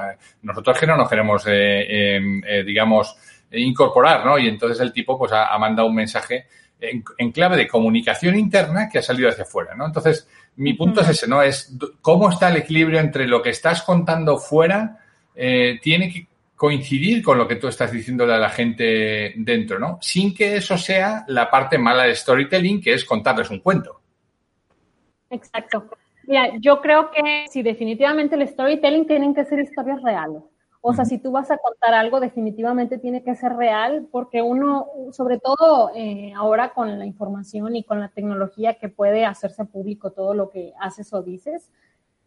nosotros 0.42 0.78
que 0.78 0.86
no 0.86 0.96
nos 0.96 1.08
queremos, 1.08 1.44
eh, 1.46 2.16
em, 2.16 2.42
eh, 2.46 2.64
digamos, 2.64 3.16
incorporar, 3.52 4.24
¿no? 4.24 4.38
Y 4.38 4.48
entonces 4.48 4.80
el 4.80 4.92
tipo 4.92 5.18
pues 5.18 5.32
ha, 5.32 5.56
mandado 5.58 5.88
un 5.88 5.94
mensaje 5.94 6.46
en, 6.80 7.32
clave 7.32 7.56
de 7.56 7.68
comunicación 7.68 8.36
interna 8.36 8.88
que 8.88 8.98
ha 8.98 9.02
salido 9.02 9.28
hacia 9.28 9.44
afuera, 9.44 9.74
¿no? 9.74 9.86
Entonces, 9.86 10.28
mi 10.56 10.74
punto 10.74 11.02
es 11.02 11.10
ese, 11.10 11.28
¿no? 11.28 11.42
Es 11.42 11.76
cómo 12.00 12.30
está 12.30 12.48
el 12.48 12.56
equilibrio 12.56 13.00
entre 13.00 13.26
lo 13.26 13.42
que 13.42 13.50
estás 13.50 13.82
contando 13.82 14.38
fuera, 14.38 14.98
eh, 15.34 15.78
tiene 15.82 16.12
que 16.12 16.26
coincidir 16.56 17.22
con 17.22 17.38
lo 17.38 17.48
que 17.48 17.56
tú 17.56 17.68
estás 17.68 17.90
diciéndole 17.92 18.34
a 18.34 18.38
la 18.38 18.50
gente 18.50 19.34
dentro, 19.36 19.78
¿no? 19.78 19.98
Sin 20.00 20.34
que 20.34 20.56
eso 20.56 20.78
sea 20.78 21.24
la 21.28 21.50
parte 21.50 21.78
mala 21.78 22.04
de 22.04 22.14
storytelling, 22.14 22.80
que 22.80 22.94
es 22.94 23.04
contarles 23.04 23.50
un 23.50 23.60
cuento. 23.60 24.00
Exacto. 25.30 25.88
Mira, 26.26 26.56
yo 26.58 26.80
creo 26.80 27.10
que 27.10 27.46
si 27.50 27.62
definitivamente 27.62 28.36
el 28.36 28.48
storytelling 28.48 29.06
tienen 29.06 29.34
que 29.34 29.44
ser 29.44 29.58
historias 29.58 30.00
reales. 30.02 30.42
O 30.86 30.92
sea, 30.92 31.06
si 31.06 31.18
tú 31.18 31.32
vas 31.32 31.50
a 31.50 31.56
contar 31.56 31.94
algo, 31.94 32.20
definitivamente 32.20 32.98
tiene 32.98 33.22
que 33.22 33.34
ser 33.34 33.54
real, 33.54 34.06
porque 34.10 34.42
uno, 34.42 34.86
sobre 35.12 35.38
todo 35.38 35.90
eh, 35.94 36.32
ahora 36.36 36.74
con 36.74 36.98
la 36.98 37.06
información 37.06 37.74
y 37.74 37.84
con 37.84 38.00
la 38.00 38.10
tecnología 38.10 38.74
que 38.74 38.90
puede 38.90 39.24
hacerse 39.24 39.64
público 39.64 40.12
todo 40.12 40.34
lo 40.34 40.50
que 40.50 40.74
haces 40.78 41.10
o 41.14 41.22
dices, 41.22 41.70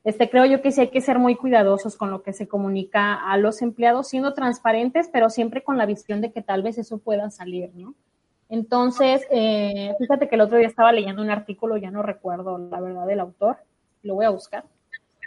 este, 0.08 0.30
creo 0.30 0.46
yo 0.46 0.62
que 0.62 0.72
sí 0.72 0.80
hay 0.80 0.88
que 0.88 1.02
ser 1.02 1.20
muy 1.20 1.36
cuidadosos 1.36 1.98
con 1.98 2.12
lo 2.12 2.24
que 2.24 2.32
se 2.32 2.48
comunica 2.48 3.14
a 3.14 3.36
los 3.36 3.62
empleados, 3.62 4.08
siendo 4.08 4.34
transparentes, 4.34 5.10
pero 5.12 5.30
siempre 5.30 5.64
con 5.64 5.78
la 5.78 5.86
visión 5.86 6.22
de 6.22 6.32
que 6.32 6.42
tal 6.42 6.64
vez 6.64 6.78
eso 6.78 6.98
pueda 6.98 7.30
salir, 7.30 7.72
¿no? 7.76 7.94
Entonces, 8.48 9.28
eh, 9.32 9.94
fíjate 10.00 10.30
que 10.30 10.36
el 10.36 10.42
otro 10.42 10.60
día 10.60 10.68
estaba 10.68 10.94
leyendo 10.94 11.22
un 11.22 11.30
artículo, 11.30 11.76
ya 11.76 11.92
no 11.92 12.04
recuerdo 12.04 12.58
la 12.58 12.80
verdad 12.80 13.06
del 13.06 13.20
autor, 13.20 13.58
lo 14.02 14.16
voy 14.16 14.24
a 14.24 14.30
buscar, 14.30 14.64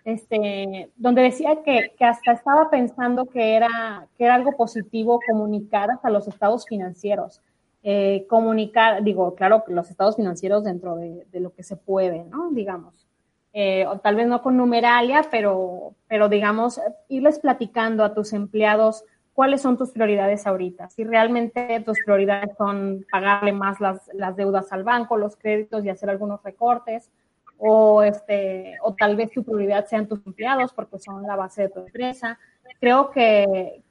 este, 0.07 0.91
donde 0.97 1.25
decía 1.25 1.63
que, 1.63 1.93
que 1.99 2.05
hasta 2.07 2.33
estaba 2.33 2.71
pensando 2.71 3.27
que 3.27 3.57
era, 3.57 4.09
que 4.17 4.25
era 4.25 4.35
algo 4.35 4.57
positivo 4.57 5.21
comunicar 5.29 5.91
hasta 5.91 6.09
los 6.09 6.27
estados 6.27 6.65
financieros. 6.65 7.43
Eh, 7.83 8.25
comunicar, 8.31 9.05
digo, 9.05 9.35
claro, 9.35 9.63
los 9.67 9.91
estados 9.91 10.17
financieros 10.17 10.65
dentro 10.65 10.97
de, 10.97 11.27
de 11.31 11.41
lo 11.41 11.53
que 11.53 11.65
se 11.65 11.77
puede, 11.77 12.25
¿no? 12.25 12.51
Digamos 12.51 13.10
eh, 13.53 13.87
o 13.87 13.99
tal 13.99 14.17
vez 14.17 14.29
no 14.29 14.43
con 14.43 14.57
numeralia, 14.57 15.25
pero, 15.31 15.95
pero 16.09 16.29
digamos, 16.29 16.81
irles 17.09 17.39
platicando 17.39 18.05
a 18.05 18.15
tus 18.15 18.33
empleados 18.33 19.05
cuáles 19.33 19.63
son 19.63 19.77
tus 19.77 19.91
prioridades 19.91 20.47
ahorita. 20.47 20.89
Si 20.91 21.05
realmente 21.05 21.83
tus 21.85 21.99
prioridades 22.05 22.51
son 22.57 23.05
pagarle 23.11 23.53
más 23.53 23.81
las, 23.81 24.09
las 24.13 24.37
deudas 24.37 24.73
al 24.73 24.85
banco, 24.85 25.17
los 25.17 25.37
créditos 25.37 25.85
y 25.85 25.89
hacer 25.89 26.11
algunos 26.11 26.43
recortes, 26.43 27.11
o, 27.59 28.03
este, 28.03 28.77
o 28.83 28.95
tal 28.95 29.17
vez 29.17 29.31
tu 29.33 29.45
prioridad 29.45 29.87
sean 29.87 30.09
tus 30.09 30.25
empleados 30.27 30.73
porque 30.73 30.99
son 30.99 31.23
la 31.23 31.37
base 31.37 31.63
de 31.63 31.69
tu 31.69 31.81
empresa. 31.81 32.39
Creo 32.81 33.11
que, 33.11 33.83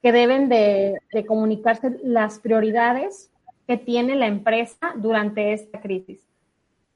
que 0.00 0.12
deben 0.12 0.48
de, 0.48 0.96
comunicarse 1.26 1.98
las 2.04 2.38
prioridades 2.38 3.32
que 3.66 3.76
tiene 3.76 4.14
la 4.14 4.26
empresa 4.26 4.94
durante 4.96 5.52
esta 5.52 5.80
crisis 5.80 6.24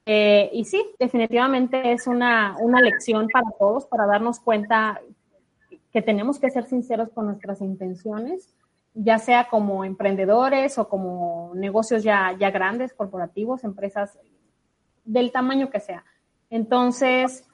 Eh, 0.05 0.49
y 0.53 0.65
sí, 0.65 0.83
definitivamente 0.99 1.91
es 1.91 2.07
una, 2.07 2.57
una 2.59 2.81
lección 2.81 3.27
para 3.31 3.49
todos, 3.59 3.85
para 3.85 4.07
darnos 4.07 4.39
cuenta 4.39 4.99
que 5.91 6.01
tenemos 6.01 6.39
que 6.39 6.49
ser 6.49 6.65
sinceros 6.65 7.09
con 7.09 7.25
nuestras 7.27 7.61
intenciones, 7.61 8.55
ya 8.93 9.19
sea 9.19 9.47
como 9.49 9.85
emprendedores 9.85 10.77
o 10.77 10.89
como 10.89 11.51
negocios 11.53 12.03
ya, 12.03 12.35
ya 12.39 12.49
grandes, 12.49 12.93
corporativos, 12.93 13.63
empresas 13.63 14.17
del 15.03 15.31
tamaño 15.31 15.69
que 15.69 15.79
sea. 15.79 16.03
Entonces, 16.49 17.47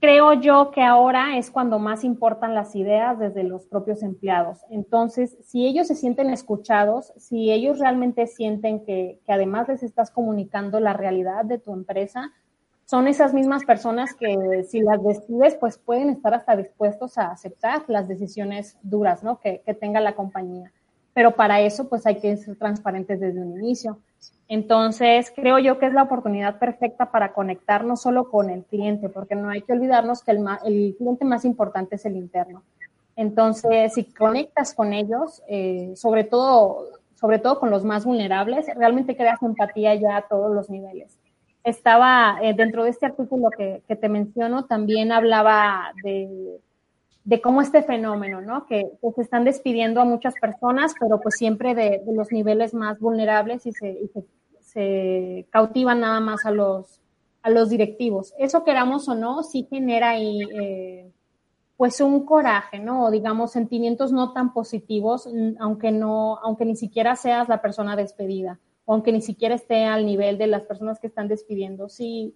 creo 0.00 0.34
yo 0.34 0.70
que 0.70 0.82
ahora 0.82 1.38
es 1.38 1.50
cuando 1.50 1.78
más 1.78 2.04
importan 2.04 2.54
las 2.54 2.74
ideas 2.76 3.18
desde 3.18 3.42
los 3.42 3.66
propios 3.66 4.02
empleados. 4.02 4.60
Entonces, 4.70 5.36
si 5.42 5.66
ellos 5.66 5.86
se 5.86 5.94
sienten 5.94 6.30
escuchados, 6.30 7.12
si 7.16 7.50
ellos 7.50 7.78
realmente 7.78 8.26
sienten 8.26 8.84
que, 8.84 9.20
que, 9.24 9.32
además 9.32 9.68
les 9.68 9.82
estás 9.82 10.10
comunicando 10.10 10.80
la 10.80 10.92
realidad 10.92 11.44
de 11.44 11.58
tu 11.58 11.72
empresa, 11.72 12.32
son 12.84 13.06
esas 13.06 13.34
mismas 13.34 13.64
personas 13.64 14.14
que 14.14 14.64
si 14.64 14.80
las 14.80 15.02
despides, 15.02 15.56
pues 15.56 15.76
pueden 15.76 16.08
estar 16.08 16.32
hasta 16.32 16.56
dispuestos 16.56 17.18
a 17.18 17.30
aceptar 17.32 17.84
las 17.86 18.08
decisiones 18.08 18.78
duras, 18.82 19.22
¿no? 19.22 19.40
Que, 19.40 19.60
que 19.66 19.74
tenga 19.74 20.00
la 20.00 20.14
compañía. 20.14 20.72
Pero 21.12 21.34
para 21.34 21.60
eso, 21.60 21.88
pues 21.88 22.06
hay 22.06 22.18
que 22.18 22.36
ser 22.38 22.56
transparentes 22.56 23.20
desde 23.20 23.40
un 23.40 23.60
inicio. 23.60 23.98
Entonces, 24.48 25.30
creo 25.36 25.58
yo 25.58 25.78
que 25.78 25.86
es 25.86 25.92
la 25.92 26.04
oportunidad 26.04 26.58
perfecta 26.58 27.10
para 27.10 27.34
conectar 27.34 27.84
no 27.84 27.96
solo 27.96 28.30
con 28.30 28.48
el 28.48 28.64
cliente, 28.64 29.10
porque 29.10 29.34
no 29.34 29.50
hay 29.50 29.60
que 29.60 29.74
olvidarnos 29.74 30.24
que 30.24 30.30
el, 30.30 30.94
cliente 30.96 31.24
más 31.26 31.44
importante 31.44 31.96
es 31.96 32.06
el 32.06 32.16
interno. 32.16 32.62
Entonces, 33.14 33.92
si 33.92 34.04
conectas 34.04 34.72
con 34.72 34.94
ellos, 34.94 35.42
eh, 35.48 35.92
sobre 35.96 36.24
todo, 36.24 36.86
sobre 37.14 37.38
todo 37.38 37.60
con 37.60 37.70
los 37.70 37.84
más 37.84 38.06
vulnerables, 38.06 38.66
realmente 38.74 39.16
creas 39.16 39.42
empatía 39.42 39.94
ya 39.96 40.16
a 40.16 40.28
todos 40.28 40.54
los 40.54 40.70
niveles. 40.70 41.18
Estaba 41.62 42.38
eh, 42.40 42.54
dentro 42.54 42.84
de 42.84 42.90
este 42.90 43.04
artículo 43.04 43.50
que, 43.50 43.82
te 43.86 44.08
menciono, 44.08 44.64
también 44.64 45.12
hablaba 45.12 45.92
de, 46.02 46.58
de 47.28 47.42
cómo 47.42 47.60
este 47.60 47.82
fenómeno, 47.82 48.40
¿no? 48.40 48.64
Que, 48.64 48.90
se 49.14 49.20
están 49.20 49.44
despidiendo 49.44 50.00
a 50.00 50.06
muchas 50.06 50.32
personas, 50.40 50.94
pero 50.98 51.20
pues 51.20 51.34
siempre 51.36 51.74
de, 51.74 52.00
los 52.10 52.32
niveles 52.32 52.72
más 52.72 52.98
vulnerables 53.00 53.66
y 53.66 53.72
se, 53.72 54.00
y 54.74 55.44
cautivan 55.50 56.00
nada 56.00 56.20
más 56.20 56.46
a 56.46 56.50
los, 56.50 57.02
a 57.42 57.50
los 57.50 57.68
directivos. 57.68 58.32
Eso 58.38 58.64
queramos 58.64 59.10
o 59.10 59.14
no, 59.14 59.42
sí 59.42 59.66
genera 59.68 60.10
ahí 60.10 60.40
eh, 60.58 61.12
pues 61.76 62.00
un 62.00 62.24
coraje, 62.24 62.78
¿no? 62.78 63.04
O 63.04 63.10
digamos 63.10 63.52
sentimientos 63.52 64.10
no 64.10 64.32
tan 64.32 64.54
positivos, 64.54 65.28
aunque 65.60 65.92
no, 65.92 66.38
aunque 66.38 66.64
ni 66.64 66.76
siquiera 66.76 67.14
seas 67.14 67.46
la 67.46 67.60
persona 67.60 67.94
despedida, 67.94 68.58
o 68.86 68.94
aunque 68.94 69.12
ni 69.12 69.20
siquiera 69.20 69.54
esté 69.54 69.84
al 69.84 70.06
nivel 70.06 70.38
de 70.38 70.46
las 70.46 70.62
personas 70.62 70.98
que 70.98 71.08
están 71.08 71.28
despidiendo. 71.28 71.90
Sí, 71.90 72.34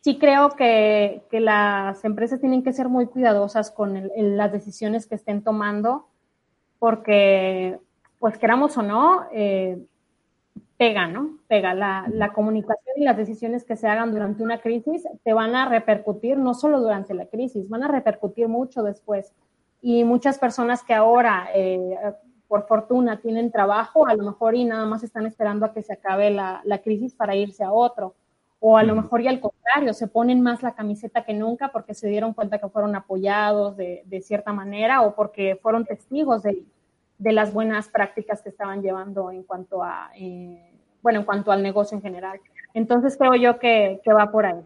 sí 0.00 0.18
creo 0.18 0.50
que, 0.50 1.22
que 1.30 1.40
las 1.40 2.04
empresas 2.04 2.40
tienen 2.40 2.62
que 2.62 2.72
ser 2.72 2.88
muy 2.88 3.06
cuidadosas 3.06 3.70
con 3.70 3.96
el, 3.96 4.36
las 4.36 4.52
decisiones 4.52 5.06
que 5.06 5.14
estén 5.14 5.42
tomando, 5.42 6.06
porque, 6.78 7.78
pues 8.18 8.38
queramos 8.38 8.76
o 8.76 8.82
no, 8.82 9.24
eh, 9.32 9.78
pega, 10.76 11.08
¿no? 11.08 11.38
Pega. 11.48 11.74
La, 11.74 12.06
la, 12.08 12.32
comunicación 12.32 12.96
y 12.96 13.04
las 13.04 13.16
decisiones 13.16 13.64
que 13.64 13.76
se 13.76 13.88
hagan 13.88 14.12
durante 14.12 14.42
una 14.42 14.60
crisis 14.60 15.04
te 15.24 15.32
van 15.32 15.54
a 15.54 15.68
repercutir 15.68 16.38
no 16.38 16.54
solo 16.54 16.80
durante 16.80 17.14
la 17.14 17.26
crisis, 17.26 17.68
van 17.68 17.82
a 17.82 17.88
repercutir 17.88 18.48
mucho 18.48 18.82
después. 18.82 19.34
Y 19.82 20.04
muchas 20.04 20.38
personas 20.38 20.82
que 20.82 20.94
ahora, 20.94 21.48
eh, 21.54 21.96
por 22.46 22.66
fortuna, 22.66 23.20
tienen 23.20 23.50
trabajo, 23.50 24.06
a 24.06 24.14
lo 24.14 24.24
mejor 24.24 24.54
y 24.54 24.64
nada 24.64 24.86
más 24.86 25.02
están 25.02 25.26
esperando 25.26 25.66
a 25.66 25.72
que 25.72 25.82
se 25.82 25.92
acabe 25.92 26.30
la, 26.30 26.62
la 26.64 26.78
crisis 26.78 27.14
para 27.14 27.34
irse 27.34 27.64
a 27.64 27.72
otro. 27.72 28.14
O 28.60 28.76
a 28.76 28.82
lo 28.82 28.96
mejor 28.96 29.20
y 29.20 29.28
al 29.28 29.40
contrario, 29.40 29.94
se 29.94 30.08
ponen 30.08 30.42
más 30.42 30.62
la 30.62 30.74
camiseta 30.74 31.24
que 31.24 31.32
nunca 31.32 31.68
porque 31.68 31.94
se 31.94 32.08
dieron 32.08 32.34
cuenta 32.34 32.58
que 32.58 32.68
fueron 32.68 32.96
apoyados 32.96 33.76
de, 33.76 34.02
de 34.06 34.20
cierta 34.20 34.52
manera 34.52 35.02
o 35.02 35.14
porque 35.14 35.58
fueron 35.62 35.84
testigos 35.84 36.42
de, 36.42 36.64
de 37.18 37.32
las 37.32 37.52
buenas 37.52 37.88
prácticas 37.88 38.42
que 38.42 38.48
estaban 38.48 38.80
llevando 38.82 39.30
en 39.30 39.42
cuanto 39.42 39.82
a, 39.82 40.10
eh, 40.16 40.72
bueno, 41.02 41.20
en 41.20 41.24
cuanto 41.24 41.52
al 41.52 41.62
negocio 41.62 41.96
en 41.96 42.02
general. 42.02 42.40
Entonces 42.74 43.16
creo 43.18 43.34
yo 43.34 43.58
que, 43.58 44.00
que 44.04 44.12
va 44.12 44.30
por 44.30 44.46
ahí. 44.46 44.60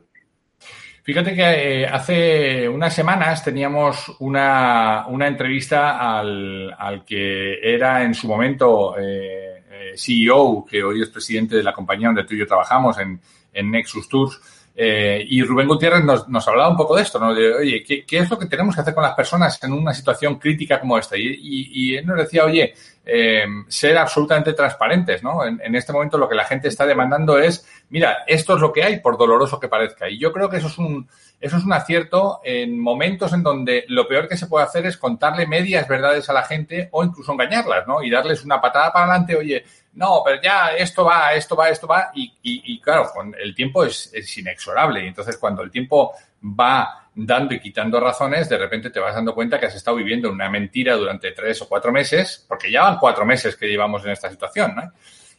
Fíjate 1.02 1.34
que 1.34 1.82
eh, 1.82 1.86
hace 1.86 2.68
unas 2.68 2.94
semanas 2.94 3.42
teníamos 3.42 4.14
una, 4.20 5.06
una 5.08 5.26
entrevista 5.26 6.18
al, 6.18 6.72
al, 6.78 7.04
que 7.04 7.58
era 7.60 8.04
en 8.04 8.14
su 8.14 8.28
momento 8.28 8.96
eh, 8.96 9.64
eh 9.68 9.92
CEO, 9.96 10.64
que 10.64 10.84
hoy 10.84 11.02
es 11.02 11.08
presidente 11.08 11.56
de 11.56 11.62
la 11.64 11.72
compañía 11.72 12.06
donde 12.06 12.24
tú 12.24 12.34
y 12.34 12.38
yo 12.38 12.46
trabajamos, 12.46 12.98
en, 12.98 13.20
en 13.52 13.70
Nexus 13.70 14.08
Tours, 14.08 14.40
eh, 14.74 15.24
y 15.28 15.42
Rubén 15.42 15.68
Gutiérrez 15.68 16.02
nos, 16.02 16.28
nos, 16.28 16.48
hablaba 16.48 16.70
un 16.70 16.76
poco 16.76 16.96
de 16.96 17.02
esto, 17.02 17.18
¿no? 17.18 17.34
De, 17.34 17.54
oye, 17.54 17.84
¿qué, 17.84 18.06
¿qué, 18.06 18.18
es 18.18 18.30
lo 18.30 18.38
que 18.38 18.46
tenemos 18.46 18.74
que 18.74 18.80
hacer 18.80 18.94
con 18.94 19.02
las 19.02 19.14
personas 19.14 19.62
en 19.62 19.72
una 19.72 19.92
situación 19.92 20.36
crítica 20.38 20.80
como 20.80 20.96
esta? 20.96 21.16
Y, 21.18 21.38
y, 21.42 21.96
él 21.96 22.06
nos 22.06 22.16
decía, 22.16 22.44
oye, 22.44 22.72
eh, 23.04 23.44
ser 23.68 23.98
absolutamente 23.98 24.54
transparentes, 24.54 25.22
¿no? 25.22 25.44
En, 25.44 25.60
en, 25.62 25.74
este 25.74 25.92
momento 25.92 26.16
lo 26.16 26.26
que 26.26 26.34
la 26.34 26.44
gente 26.44 26.68
está 26.68 26.86
demandando 26.86 27.38
es, 27.38 27.66
mira, 27.90 28.24
esto 28.26 28.54
es 28.54 28.62
lo 28.62 28.72
que 28.72 28.82
hay, 28.82 29.00
por 29.00 29.18
doloroso 29.18 29.60
que 29.60 29.68
parezca. 29.68 30.08
Y 30.08 30.18
yo 30.18 30.32
creo 30.32 30.48
que 30.48 30.56
eso 30.56 30.68
es 30.68 30.78
un, 30.78 31.06
eso 31.38 31.58
es 31.58 31.64
un 31.64 31.72
acierto 31.74 32.40
en 32.42 32.78
momentos 32.78 33.34
en 33.34 33.42
donde 33.42 33.84
lo 33.88 34.08
peor 34.08 34.26
que 34.26 34.38
se 34.38 34.46
puede 34.46 34.64
hacer 34.64 34.86
es 34.86 34.96
contarle 34.96 35.46
medias 35.46 35.86
verdades 35.86 36.30
a 36.30 36.32
la 36.32 36.44
gente 36.44 36.88
o 36.92 37.04
incluso 37.04 37.32
engañarlas, 37.32 37.86
¿no? 37.86 38.02
Y 38.02 38.08
darles 38.08 38.42
una 38.42 38.60
patada 38.60 38.90
para 38.90 39.04
adelante, 39.04 39.36
oye, 39.36 39.64
no, 39.94 40.22
pero 40.24 40.40
ya 40.40 40.74
esto 40.74 41.04
va, 41.04 41.34
esto 41.34 41.54
va, 41.54 41.68
esto 41.68 41.86
va, 41.86 42.10
y, 42.14 42.24
y, 42.42 42.74
y 42.74 42.80
claro, 42.80 43.10
con 43.12 43.34
el 43.38 43.54
tiempo 43.54 43.84
es, 43.84 44.10
es, 44.14 44.38
inexorable. 44.38 45.04
Y 45.04 45.08
entonces 45.08 45.36
cuando 45.36 45.62
el 45.62 45.70
tiempo 45.70 46.12
va 46.42 47.08
dando 47.14 47.54
y 47.54 47.60
quitando 47.60 48.00
razones, 48.00 48.48
de 48.48 48.56
repente 48.56 48.88
te 48.88 49.00
vas 49.00 49.14
dando 49.14 49.34
cuenta 49.34 49.60
que 49.60 49.66
has 49.66 49.74
estado 49.74 49.98
viviendo 49.98 50.30
una 50.30 50.48
mentira 50.48 50.96
durante 50.96 51.32
tres 51.32 51.60
o 51.60 51.68
cuatro 51.68 51.92
meses, 51.92 52.44
porque 52.48 52.70
ya 52.70 52.82
van 52.82 52.98
cuatro 52.98 53.26
meses 53.26 53.54
que 53.54 53.68
llevamos 53.68 54.02
en 54.04 54.12
esta 54.12 54.30
situación, 54.30 54.74
¿no? 54.74 54.92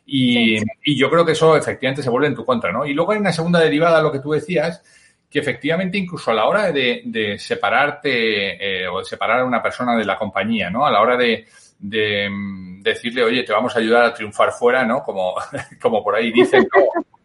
Y, 0.05 0.59
sí. 0.59 0.65
y 0.83 0.97
yo 0.97 1.09
creo 1.09 1.25
que 1.25 1.31
eso 1.31 1.57
efectivamente 1.57 2.03
se 2.03 2.09
vuelve 2.09 2.27
en 2.27 2.35
tu 2.35 2.45
contra, 2.45 2.71
¿no? 2.71 2.85
Y 2.85 2.93
luego 2.93 3.13
hay 3.13 3.17
una 3.17 3.31
segunda 3.31 3.59
derivada, 3.59 4.01
lo 4.01 4.11
que 4.11 4.19
tú 4.19 4.33
decías, 4.33 4.83
que 5.31 5.39
efectivamente 5.39 5.97
incluso 5.97 6.29
a 6.29 6.35
la 6.35 6.45
hora 6.45 6.71
de, 6.71 7.01
de 7.05 7.39
separarte 7.39 8.83
eh, 8.83 8.87
o 8.87 8.99
de 8.99 9.05
separar 9.05 9.39
a 9.39 9.45
una 9.45 9.63
persona 9.63 9.95
de 9.95 10.05
la 10.05 10.19
compañía, 10.19 10.69
¿no? 10.69 10.85
A 10.85 10.91
la 10.91 11.01
hora 11.01 11.17
de, 11.17 11.47
de 11.83 12.29
decirle, 12.79 13.23
oye, 13.23 13.43
te 13.43 13.51
vamos 13.51 13.75
a 13.75 13.79
ayudar 13.79 14.05
a 14.05 14.13
triunfar 14.13 14.53
fuera, 14.53 14.85
¿no? 14.85 15.03
Como, 15.03 15.35
como 15.81 16.01
por 16.01 16.15
ahí 16.15 16.31
dicen, 16.31 16.65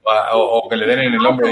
o, 0.03 0.61
o, 0.63 0.69
que 0.69 0.77
le 0.77 0.87
den 0.87 0.99
en 0.99 1.15
el 1.15 1.25
hombro. 1.25 1.49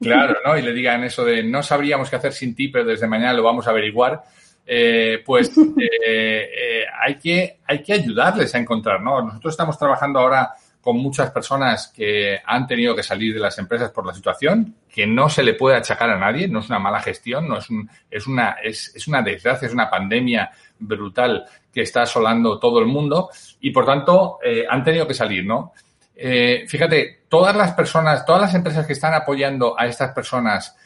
Claro, 0.00 0.36
¿no? 0.46 0.56
Y 0.56 0.62
le 0.62 0.72
digan 0.72 1.02
eso 1.02 1.24
de 1.24 1.42
no 1.42 1.62
sabríamos 1.62 2.08
qué 2.08 2.16
hacer 2.16 2.32
sin 2.32 2.54
ti, 2.54 2.68
pero 2.68 2.84
desde 2.84 3.08
mañana 3.08 3.34
lo 3.34 3.42
vamos 3.42 3.66
a 3.66 3.70
averiguar. 3.70 4.22
Eh, 4.64 5.20
pues 5.26 5.50
eh, 5.78 6.48
eh, 6.56 6.84
hay, 7.02 7.16
que, 7.16 7.58
hay 7.66 7.82
que 7.82 7.92
ayudarles 7.92 8.54
a 8.54 8.58
encontrar, 8.58 9.02
¿no? 9.02 9.20
Nosotros 9.20 9.52
estamos 9.52 9.76
trabajando 9.76 10.20
ahora 10.20 10.52
con 10.80 10.96
muchas 10.96 11.30
personas 11.30 11.92
que 11.94 12.38
han 12.46 12.66
tenido 12.66 12.94
que 12.94 13.02
salir 13.02 13.34
de 13.34 13.40
las 13.40 13.58
empresas 13.58 13.90
por 13.90 14.06
la 14.06 14.14
situación, 14.14 14.76
que 14.88 15.06
no 15.06 15.28
se 15.28 15.42
le 15.42 15.54
puede 15.54 15.76
achacar 15.76 16.08
a 16.08 16.18
nadie, 16.18 16.48
no 16.48 16.60
es 16.60 16.68
una 16.70 16.78
mala 16.78 17.00
gestión, 17.00 17.48
no 17.48 17.58
es, 17.58 17.68
un, 17.68 17.90
es, 18.10 18.26
una, 18.26 18.56
es, 18.62 18.94
es 18.94 19.06
una 19.06 19.20
desgracia, 19.20 19.66
es 19.66 19.74
una 19.74 19.90
pandemia 19.90 20.50
brutal 20.78 21.44
que 21.72 21.82
está 21.82 22.02
asolando 22.02 22.58
todo 22.58 22.80
el 22.80 22.86
mundo 22.86 23.30
y 23.60 23.70
por 23.70 23.86
tanto 23.86 24.38
eh, 24.44 24.64
han 24.68 24.84
tenido 24.84 25.06
que 25.06 25.14
salir, 25.14 25.44
¿no? 25.44 25.72
Eh, 26.14 26.64
fíjate, 26.68 27.24
todas 27.28 27.56
las 27.56 27.72
personas, 27.72 28.26
todas 28.26 28.42
las 28.42 28.54
empresas 28.54 28.86
que 28.86 28.92
están 28.92 29.14
apoyando 29.14 29.74
a 29.78 29.86
estas 29.86 30.12
personas 30.12 30.76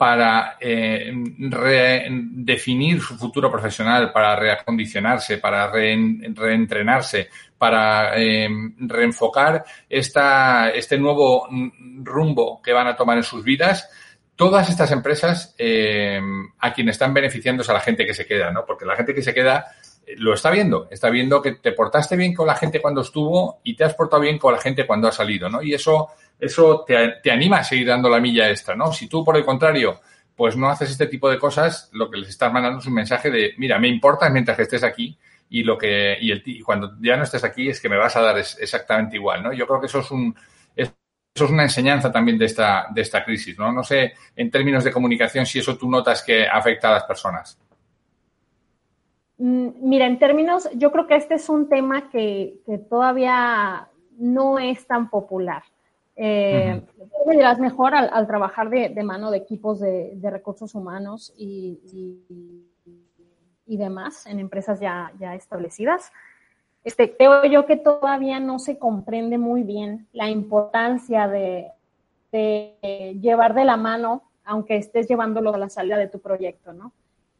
para 0.00 0.56
eh, 0.58 1.12
redefinir 1.50 3.02
su 3.02 3.18
futuro 3.18 3.50
profesional, 3.50 4.10
para 4.12 4.34
reacondicionarse, 4.34 5.36
para 5.36 5.70
re 5.70 5.94
reentrenarse, 6.34 7.28
para 7.58 8.18
eh, 8.18 8.48
reenfocar 8.78 9.62
esta, 9.90 10.70
este 10.70 10.96
nuevo 10.96 11.46
rumbo 12.02 12.62
que 12.62 12.72
van 12.72 12.86
a 12.86 12.96
tomar 12.96 13.18
en 13.18 13.24
sus 13.24 13.44
vidas, 13.44 13.90
todas 14.36 14.70
estas 14.70 14.90
empresas 14.90 15.54
eh, 15.58 16.18
a 16.60 16.72
quien 16.72 16.88
están 16.88 17.12
beneficiando 17.12 17.60
es 17.60 17.68
a 17.68 17.74
la 17.74 17.80
gente 17.80 18.06
que 18.06 18.14
se 18.14 18.24
queda, 18.24 18.50
¿no? 18.50 18.64
Porque 18.64 18.86
la 18.86 18.96
gente 18.96 19.14
que 19.14 19.20
se 19.20 19.34
queda 19.34 19.66
lo 20.16 20.34
está 20.34 20.50
viendo, 20.50 20.88
está 20.90 21.10
viendo 21.10 21.40
que 21.42 21.52
te 21.52 21.72
portaste 21.72 22.16
bien 22.16 22.34
con 22.34 22.46
la 22.46 22.54
gente 22.54 22.80
cuando 22.80 23.02
estuvo 23.02 23.60
y 23.64 23.74
te 23.74 23.84
has 23.84 23.94
portado 23.94 24.22
bien 24.22 24.38
con 24.38 24.52
la 24.52 24.60
gente 24.60 24.86
cuando 24.86 25.08
ha 25.08 25.12
salido, 25.12 25.48
¿no? 25.48 25.62
Y 25.62 25.74
eso, 25.74 26.08
eso 26.38 26.84
te, 26.86 27.14
te 27.22 27.30
anima 27.30 27.58
a 27.58 27.64
seguir 27.64 27.88
dando 27.88 28.08
la 28.08 28.20
milla 28.20 28.48
extra, 28.50 28.74
¿no? 28.74 28.92
Si 28.92 29.08
tú, 29.08 29.24
por 29.24 29.36
el 29.36 29.44
contrario, 29.44 30.00
pues 30.36 30.56
no 30.56 30.70
haces 30.70 30.90
este 30.90 31.06
tipo 31.06 31.28
de 31.28 31.38
cosas, 31.38 31.90
lo 31.92 32.10
que 32.10 32.18
les 32.18 32.30
estás 32.30 32.52
mandando 32.52 32.78
es 32.78 32.86
un 32.86 32.94
mensaje 32.94 33.30
de, 33.30 33.52
mira, 33.58 33.78
me 33.78 33.88
importa 33.88 34.30
mientras 34.30 34.56
que 34.56 34.62
estés 34.62 34.82
aquí 34.82 35.18
y 35.50 35.62
lo 35.64 35.76
que, 35.76 36.16
y, 36.20 36.30
el, 36.30 36.42
cuando 36.64 36.96
ya 37.00 37.16
no 37.16 37.24
estés 37.24 37.44
aquí 37.44 37.68
es 37.68 37.80
que 37.80 37.88
me 37.88 37.98
vas 37.98 38.16
a 38.16 38.22
dar 38.22 38.38
exactamente 38.38 39.16
igual, 39.16 39.42
¿no? 39.42 39.52
Yo 39.52 39.66
creo 39.66 39.80
que 39.80 39.86
eso 39.86 40.00
es 40.00 40.10
un, 40.10 40.34
eso 40.76 40.94
es 41.34 41.50
una 41.50 41.64
enseñanza 41.64 42.10
también 42.10 42.38
de 42.38 42.46
esta, 42.46 42.86
de 42.90 43.02
esta 43.02 43.24
crisis, 43.24 43.58
¿no? 43.58 43.72
No 43.72 43.84
sé, 43.84 44.14
en 44.34 44.50
términos 44.50 44.82
de 44.82 44.92
comunicación, 44.92 45.44
si 45.46 45.58
eso 45.58 45.76
tú 45.76 45.90
notas 45.90 46.22
que 46.22 46.46
afecta 46.46 46.88
a 46.88 46.92
las 46.92 47.04
personas. 47.04 47.58
Mm, 49.40 49.88
mira, 49.88 50.06
en 50.06 50.18
términos, 50.18 50.68
yo 50.74 50.92
creo 50.92 51.06
que 51.06 51.16
este 51.16 51.34
es 51.34 51.48
un 51.48 51.66
tema 51.70 52.10
que, 52.10 52.60
que 52.66 52.76
todavía 52.76 53.88
no 54.18 54.58
es 54.58 54.86
tan 54.86 55.08
popular. 55.08 55.62
Eh, 56.14 56.82
me 57.26 57.36
dirás 57.36 57.58
mejor 57.58 57.94
al, 57.94 58.26
trabajar 58.26 58.68
de, 58.68 59.02
mano 59.02 59.30
de 59.30 59.38
equipos 59.38 59.80
de, 59.80 60.18
recursos 60.22 60.74
humanos 60.74 61.32
y, 61.38 61.80
y, 63.66 63.76
demás 63.78 64.26
en 64.26 64.40
empresas 64.40 64.78
ya, 64.78 65.10
ya 65.18 65.34
establecidas. 65.34 66.12
Este, 66.84 67.16
creo 67.16 67.46
yo 67.46 67.64
que 67.64 67.76
todavía 67.76 68.40
no 68.40 68.58
se 68.58 68.78
comprende 68.78 69.38
muy 69.38 69.62
bien 69.62 70.06
la 70.12 70.28
importancia 70.28 71.28
de, 71.28 71.68
de 72.30 73.16
llevar 73.22 73.54
de 73.54 73.64
la 73.64 73.78
mano, 73.78 74.24
aunque 74.44 74.76
estés 74.76 75.08
llevándolo 75.08 75.54
a 75.54 75.58
la 75.58 75.70
salida 75.70 75.96
de 75.96 76.08
tu 76.08 76.18
proyecto, 76.18 76.74
¿no? 76.74 76.92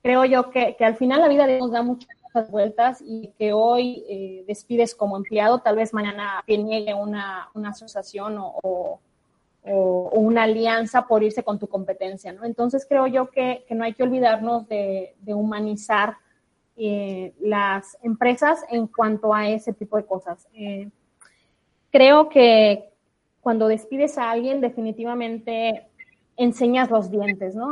Creo 0.02 0.24
yo 0.24 0.50
que, 0.50 0.76
que 0.76 0.84
al 0.84 0.96
final 0.96 1.20
la 1.20 1.28
vida 1.28 1.46
nos 1.58 1.72
da 1.72 1.82
muchas 1.82 2.10
vueltas 2.50 3.02
y 3.04 3.28
que 3.38 3.52
hoy 3.52 4.04
eh, 4.08 4.44
despides 4.46 4.94
como 4.94 5.16
empleado, 5.16 5.58
tal 5.60 5.76
vez 5.76 5.92
mañana 5.92 6.42
te 6.46 6.56
niegue 6.56 6.94
una, 6.94 7.50
una 7.54 7.70
asociación 7.70 8.36
o, 8.38 9.00
o, 9.64 10.10
una 10.14 10.44
alianza 10.44 11.06
por 11.06 11.22
irse 11.22 11.42
con 11.42 11.58
tu 11.58 11.66
competencia, 11.66 12.32
¿no? 12.32 12.44
Entonces 12.44 12.86
creo 12.88 13.06
yo 13.06 13.30
que, 13.30 13.64
que 13.68 13.74
no 13.74 13.84
hay 13.84 13.94
que 13.94 14.02
olvidarnos 14.02 14.68
de, 14.68 15.14
humanizar 15.26 16.16
eh, 16.76 17.34
las 17.40 17.98
empresas 18.02 18.64
en 18.70 18.86
cuanto 18.86 19.34
a 19.34 19.48
ese 19.48 19.72
tipo 19.72 19.96
de 19.96 20.06
cosas. 20.06 20.46
Eh, 20.54 20.88
creo 21.90 22.28
que 22.28 22.90
cuando 23.40 23.68
despides 23.68 24.18
a 24.18 24.30
alguien, 24.30 24.60
definitivamente 24.60 25.89
enseñas 26.42 26.90
los 26.90 27.10
dientes, 27.10 27.54
¿no? 27.54 27.70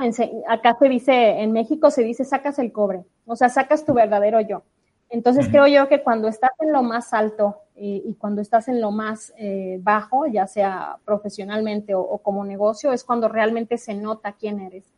acá 0.49 0.77
se 0.79 0.89
dice, 0.89 1.41
en 1.41 1.53
México 1.53 1.91
se 1.91 2.03
dice, 2.03 2.25
sacas 2.25 2.59
el 2.59 2.73
cobre, 2.73 3.05
o 3.27 3.37
sea, 3.37 3.49
sacas 3.49 3.85
tu 3.85 3.95
verdadero 3.95 4.41
yo. 4.41 4.63
Entonces 5.11 5.49
creo 5.49 5.67
yo 5.67 5.89
que 5.89 6.03
cuando 6.03 6.29
estás 6.29 6.51
en 6.61 6.71
lo 6.73 6.83
más 6.83 7.15
alto 7.15 7.57
eh, 7.77 8.03
y 8.05 8.15
cuando 8.15 8.43
estás 8.43 8.69
en 8.69 8.81
lo 8.81 8.91
más 8.91 9.33
bajo, 9.81 10.27
ya 10.27 10.47
sea 10.47 10.99
profesionalmente 11.05 11.95
o, 11.95 12.01
o, 12.03 12.19
como 12.19 12.45
negocio, 12.45 12.93
es 12.93 13.05
cuando 13.05 13.27
realmente 13.29 13.79
se 13.79 13.95
nota 13.95 14.33
quién 14.33 14.61
eres. 14.61 14.93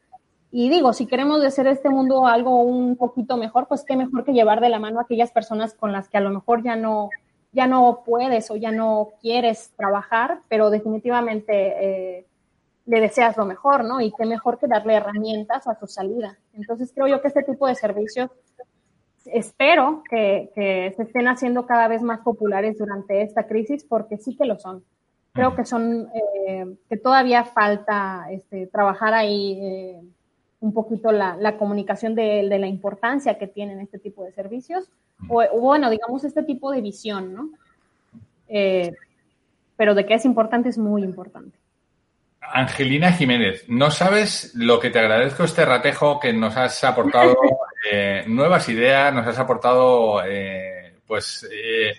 Y 0.53 0.69
digo, 0.69 0.93
si 0.93 1.07
queremos 1.07 1.45
hacer 1.45 1.69
este 1.69 1.91
mundo 1.91 2.27
algo 2.27 2.63
un 2.63 2.97
poquito 2.97 3.37
mejor, 3.37 3.69
pues 3.69 3.85
qué 3.85 3.97
mejor 3.97 4.25
que 4.25 4.33
llevar 4.33 4.61
de 4.61 4.69
la 4.69 4.81
mano 4.81 4.99
a 4.99 5.03
aquellas 5.03 5.31
personas 5.31 5.75
con 5.75 5.93
las 5.93 6.09
que 6.09 6.19
a 6.19 6.21
lo 6.21 6.31
mejor 6.31 6.65
ya 6.65 6.75
no, 6.75 7.09
ya 7.53 7.69
no 7.69 8.03
puedes 8.05 8.51
o 8.51 8.57
ya 8.57 8.73
no 8.73 9.11
quieres 9.21 9.73
trabajar, 9.77 10.41
pero 10.49 10.71
definitivamente 10.71 12.19
eh, 12.19 12.27
le 12.87 13.01
deseas 13.01 13.37
lo 13.37 13.45
mejor, 13.45 13.85
¿no? 13.85 14.01
Y 14.01 14.13
qué 14.13 14.27
mejor 14.27 14.59
que 14.59 14.67
darle 14.67 14.95
herramientas 14.95 15.67
a 15.67 15.75
tu 15.75 15.87
salida. 15.87 16.39
Entonces 16.55 16.93
creo 16.95 17.07
yo 17.07 17.21
que 17.23 17.29
este 17.29 17.43
tipo 17.43 17.67
de 17.67 17.75
servicios 17.75 18.31
espero 19.27 20.03
que, 20.09 20.51
que 20.55 20.93
se 20.97 21.03
estén 21.03 21.29
haciendo 21.29 21.67
cada 21.67 21.89
vez 21.89 22.03
más 22.03 22.21
populares 22.21 22.79
durante 22.79 23.23
esta 23.23 23.47
crisis, 23.47 23.85
porque 23.85 24.17
sí 24.17 24.37
que 24.37 24.47
lo 24.47 24.59
son 24.59 24.83
creo 25.33 25.55
que 25.55 25.65
son 25.65 26.09
eh, 26.15 26.77
que 26.89 26.97
todavía 26.97 27.45
falta 27.45 28.27
este, 28.31 28.67
trabajar 28.67 29.15
ahí 29.15 29.59
eh, 29.61 30.01
un 30.61 30.73
poquito 30.73 31.13
la, 31.13 31.37
la 31.37 31.57
comunicación 31.57 32.15
de, 32.15 32.49
de, 32.49 32.59
la 32.59 32.67
importancia 32.67 33.39
que 33.39 33.47
tienen 33.47 33.81
este 33.81 33.99
tipo 33.99 34.25
de 34.25 34.33
servicios, 34.33 34.91
o, 35.29 35.43
bueno, 35.59 35.89
digamos, 35.91 36.25
este 36.25 36.43
tipo 36.43 36.71
de 36.71 36.81
visión, 36.81 37.35
¿no? 37.35 37.51
Eh, 38.49 38.93
pero 39.77 39.95
de 39.95 40.05
que 40.05 40.15
es 40.15 40.25
importante 40.25 40.69
es 40.69 40.77
muy 40.77 41.03
importante. 41.03 41.57
Angelina 42.41 43.13
Jiménez, 43.13 43.65
no 43.69 43.91
sabes 43.91 44.53
lo 44.55 44.81
que 44.81 44.91
te 44.91 44.99
agradezco 44.99 45.45
este 45.45 45.65
ratejo 45.65 46.19
que 46.19 46.33
nos 46.33 46.57
has 46.57 46.83
aportado 46.85 47.37
eh, 47.91 48.25
nuevas 48.27 48.69
ideas, 48.69 49.13
nos 49.15 49.27
has 49.27 49.39
aportado 49.39 50.23
eh, 50.25 50.95
pues 51.07 51.47
eh, 51.53 51.93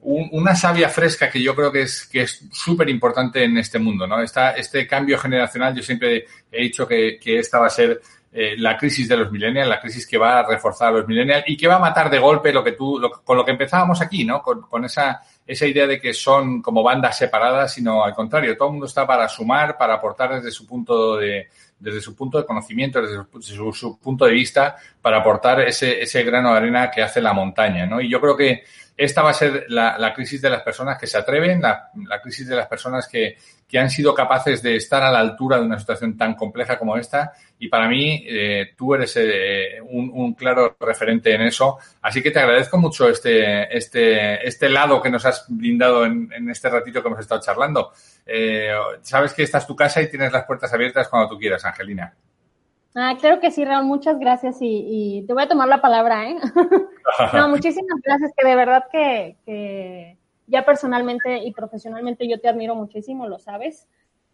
una 0.00 0.54
savia 0.54 0.88
fresca 0.88 1.30
que 1.30 1.42
yo 1.42 1.56
creo 1.56 1.72
que 1.72 1.82
es 1.82 2.06
que 2.06 2.22
es 2.22 2.44
súper 2.52 2.88
importante 2.88 3.42
en 3.42 3.58
este 3.58 3.78
mundo, 3.78 4.06
¿no? 4.06 4.22
Esta, 4.22 4.52
este 4.52 4.86
cambio 4.86 5.18
generacional, 5.18 5.74
yo 5.74 5.82
siempre 5.82 6.26
he 6.52 6.62
dicho 6.62 6.86
que, 6.86 7.18
que 7.18 7.40
esta 7.40 7.58
va 7.58 7.66
a 7.66 7.70
ser 7.70 8.00
eh, 8.38 8.54
la 8.58 8.76
crisis 8.76 9.08
de 9.08 9.16
los 9.16 9.32
millennials, 9.32 9.66
la 9.66 9.80
crisis 9.80 10.06
que 10.06 10.18
va 10.18 10.40
a 10.40 10.46
reforzar 10.46 10.88
a 10.88 10.98
los 10.98 11.08
millennials 11.08 11.44
y 11.46 11.56
que 11.56 11.66
va 11.66 11.76
a 11.76 11.78
matar 11.78 12.10
de 12.10 12.18
golpe 12.18 12.52
lo 12.52 12.62
que 12.62 12.72
tú, 12.72 13.00
con 13.24 13.34
lo 13.34 13.42
que 13.46 13.52
empezábamos 13.52 14.02
aquí, 14.02 14.26
¿no? 14.26 14.42
Con, 14.42 14.60
con, 14.60 14.84
esa, 14.84 15.22
esa 15.46 15.64
idea 15.64 15.86
de 15.86 15.98
que 15.98 16.12
son 16.12 16.60
como 16.60 16.82
bandas 16.82 17.16
separadas, 17.16 17.72
sino 17.72 18.04
al 18.04 18.14
contrario, 18.14 18.54
todo 18.54 18.68
el 18.68 18.72
mundo 18.72 18.84
está 18.84 19.06
para 19.06 19.26
sumar, 19.26 19.78
para 19.78 19.94
aportar 19.94 20.34
desde 20.34 20.50
su 20.50 20.66
punto 20.66 21.16
de, 21.16 21.48
desde 21.78 22.02
su 22.02 22.14
punto 22.14 22.36
de 22.36 22.44
conocimiento, 22.44 23.00
desde 23.00 23.24
su, 23.40 23.72
su 23.72 23.98
punto 23.98 24.26
de 24.26 24.32
vista, 24.32 24.76
para 25.00 25.16
aportar 25.16 25.62
ese, 25.62 26.02
ese 26.02 26.22
grano 26.22 26.52
de 26.52 26.58
arena 26.58 26.90
que 26.90 27.02
hace 27.02 27.22
la 27.22 27.32
montaña, 27.32 27.86
¿no? 27.86 28.02
Y 28.02 28.10
yo 28.10 28.20
creo 28.20 28.36
que 28.36 28.64
esta 28.96 29.22
va 29.22 29.30
a 29.30 29.34
ser 29.34 29.66
la, 29.68 30.12
crisis 30.14 30.40
de 30.40 30.48
las 30.48 30.62
personas 30.62 30.98
que 30.98 31.06
se 31.06 31.18
atreven, 31.18 31.60
la, 31.60 31.90
crisis 32.22 32.48
de 32.48 32.56
las 32.56 32.66
personas 32.66 33.06
que, 33.06 33.36
que, 33.68 33.78
han 33.78 33.90
sido 33.90 34.14
capaces 34.14 34.62
de 34.62 34.76
estar 34.76 35.02
a 35.02 35.12
la 35.12 35.18
altura 35.18 35.58
de 35.58 35.66
una 35.66 35.78
situación 35.78 36.16
tan 36.16 36.34
compleja 36.34 36.78
como 36.78 36.96
esta. 36.96 37.32
Y 37.58 37.68
para 37.68 37.88
mí, 37.88 38.24
eh, 38.26 38.72
tú 38.76 38.94
eres 38.94 39.14
eh, 39.16 39.80
un, 39.82 40.32
claro 40.34 40.76
referente 40.80 41.34
en 41.34 41.42
eso. 41.42 41.78
Así 42.00 42.22
que 42.22 42.30
te 42.30 42.40
agradezco 42.40 42.78
mucho 42.78 43.08
este, 43.08 43.76
este, 43.76 44.46
este 44.46 44.68
lado 44.70 45.02
que 45.02 45.10
nos 45.10 45.26
has 45.26 45.44
brindado 45.48 46.06
en, 46.06 46.30
en 46.32 46.48
este 46.48 46.70
ratito 46.70 47.02
que 47.02 47.08
hemos 47.08 47.20
estado 47.20 47.42
charlando. 47.42 47.92
Eh, 48.24 48.72
sabes 49.02 49.34
que 49.34 49.42
esta 49.42 49.58
es 49.58 49.66
tu 49.66 49.76
casa 49.76 50.00
y 50.00 50.08
tienes 50.08 50.32
las 50.32 50.44
puertas 50.44 50.72
abiertas 50.72 51.08
cuando 51.08 51.28
tú 51.28 51.38
quieras, 51.38 51.64
Angelina. 51.64 52.14
Ah, 52.98 53.14
claro 53.20 53.40
que 53.40 53.50
sí, 53.50 53.62
Raúl, 53.62 53.84
muchas 53.84 54.18
gracias 54.18 54.56
y, 54.60 55.22
te 55.26 55.34
voy 55.34 55.42
a 55.42 55.48
tomar 55.48 55.68
la 55.68 55.82
palabra, 55.82 56.30
¿eh? 56.30 56.36
no, 57.34 57.48
muchísimas 57.50 58.00
gracias, 58.02 58.32
que 58.34 58.48
de 58.48 58.56
verdad 58.56 58.84
que, 58.90 60.16
ya 60.46 60.64
personalmente 60.64 61.44
y 61.44 61.52
profesionalmente 61.52 62.26
yo 62.26 62.40
te 62.40 62.48
admiro 62.48 62.74
muchísimo, 62.74 63.28
lo 63.28 63.38
sabes. 63.38 63.86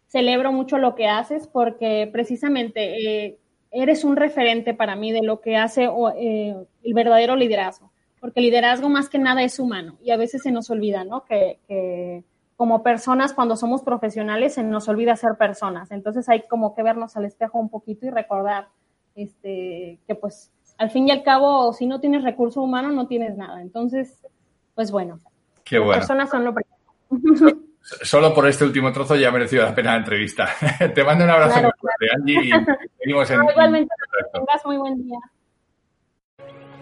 Celebro 0.07 0.53
mucho 0.53 0.77
lo 0.77 0.95
que 0.95 1.07
haces 1.07 1.45
porque 1.47 2.09
precisamente 2.09 3.25
eh, 3.25 3.37
eres 3.71 4.05
un 4.05 4.15
referente 4.15 4.73
para 4.73 4.95
mí 4.95 5.11
de 5.11 5.23
lo 5.23 5.41
que 5.41 5.57
hace 5.57 5.89
eh, 6.15 6.55
el 6.83 6.93
verdadero 6.93 7.35
liderazgo, 7.35 7.91
porque 8.21 8.39
liderazgo 8.39 8.87
más 8.87 9.09
que 9.09 9.19
nada 9.19 9.43
es 9.43 9.59
humano 9.59 9.97
y 10.01 10.11
a 10.11 10.17
veces 10.17 10.41
se 10.41 10.51
nos 10.51 10.69
olvida, 10.69 11.03
¿no? 11.03 11.25
que 11.25 12.23
como 12.63 12.81
personas, 12.81 13.33
cuando 13.33 13.57
somos 13.57 13.81
profesionales, 13.81 14.53
se 14.53 14.63
nos 14.63 14.87
olvida 14.87 15.17
ser 15.17 15.35
personas. 15.37 15.91
Entonces 15.91 16.29
hay 16.29 16.47
como 16.47 16.73
que 16.73 16.81
vernos 16.81 17.17
al 17.17 17.25
espejo 17.25 17.59
un 17.59 17.67
poquito 17.67 18.05
y 18.05 18.09
recordar 18.09 18.69
este, 19.15 19.99
que 20.07 20.15
pues 20.15 20.49
al 20.77 20.89
fin 20.89 21.09
y 21.09 21.11
al 21.11 21.23
cabo, 21.23 21.73
si 21.73 21.85
no 21.87 21.99
tienes 21.99 22.23
recurso 22.23 22.61
humano, 22.61 22.89
no 22.93 23.05
tienes 23.05 23.35
nada. 23.35 23.61
Entonces, 23.61 24.25
pues 24.75 24.91
bueno. 24.91 25.19
Qué 25.65 25.77
bueno. 25.77 25.95
Personas 25.99 26.29
son 26.29 26.45
lo 26.45 26.53
primero. 26.53 27.59
Solo 27.81 28.33
por 28.33 28.47
este 28.47 28.63
último 28.63 28.93
trozo 28.93 29.17
ya 29.17 29.27
ha 29.27 29.31
merecido 29.33 29.65
la 29.65 29.75
pena 29.75 29.91
la 29.91 29.97
entrevista. 29.97 30.47
Te 30.95 31.03
mando 31.03 31.25
un 31.25 31.31
abrazo 31.31 31.59
claro, 31.59 31.71
claro. 31.81 32.13
Angie, 32.15 32.45
y 32.45 32.51
seguimos 32.97 33.29
en... 33.29 33.41
Igualmente, 33.49 33.93
que 33.99 34.39
tengas 34.39 34.65
muy 34.65 34.77
buen 34.77 35.03
día. 35.03 35.19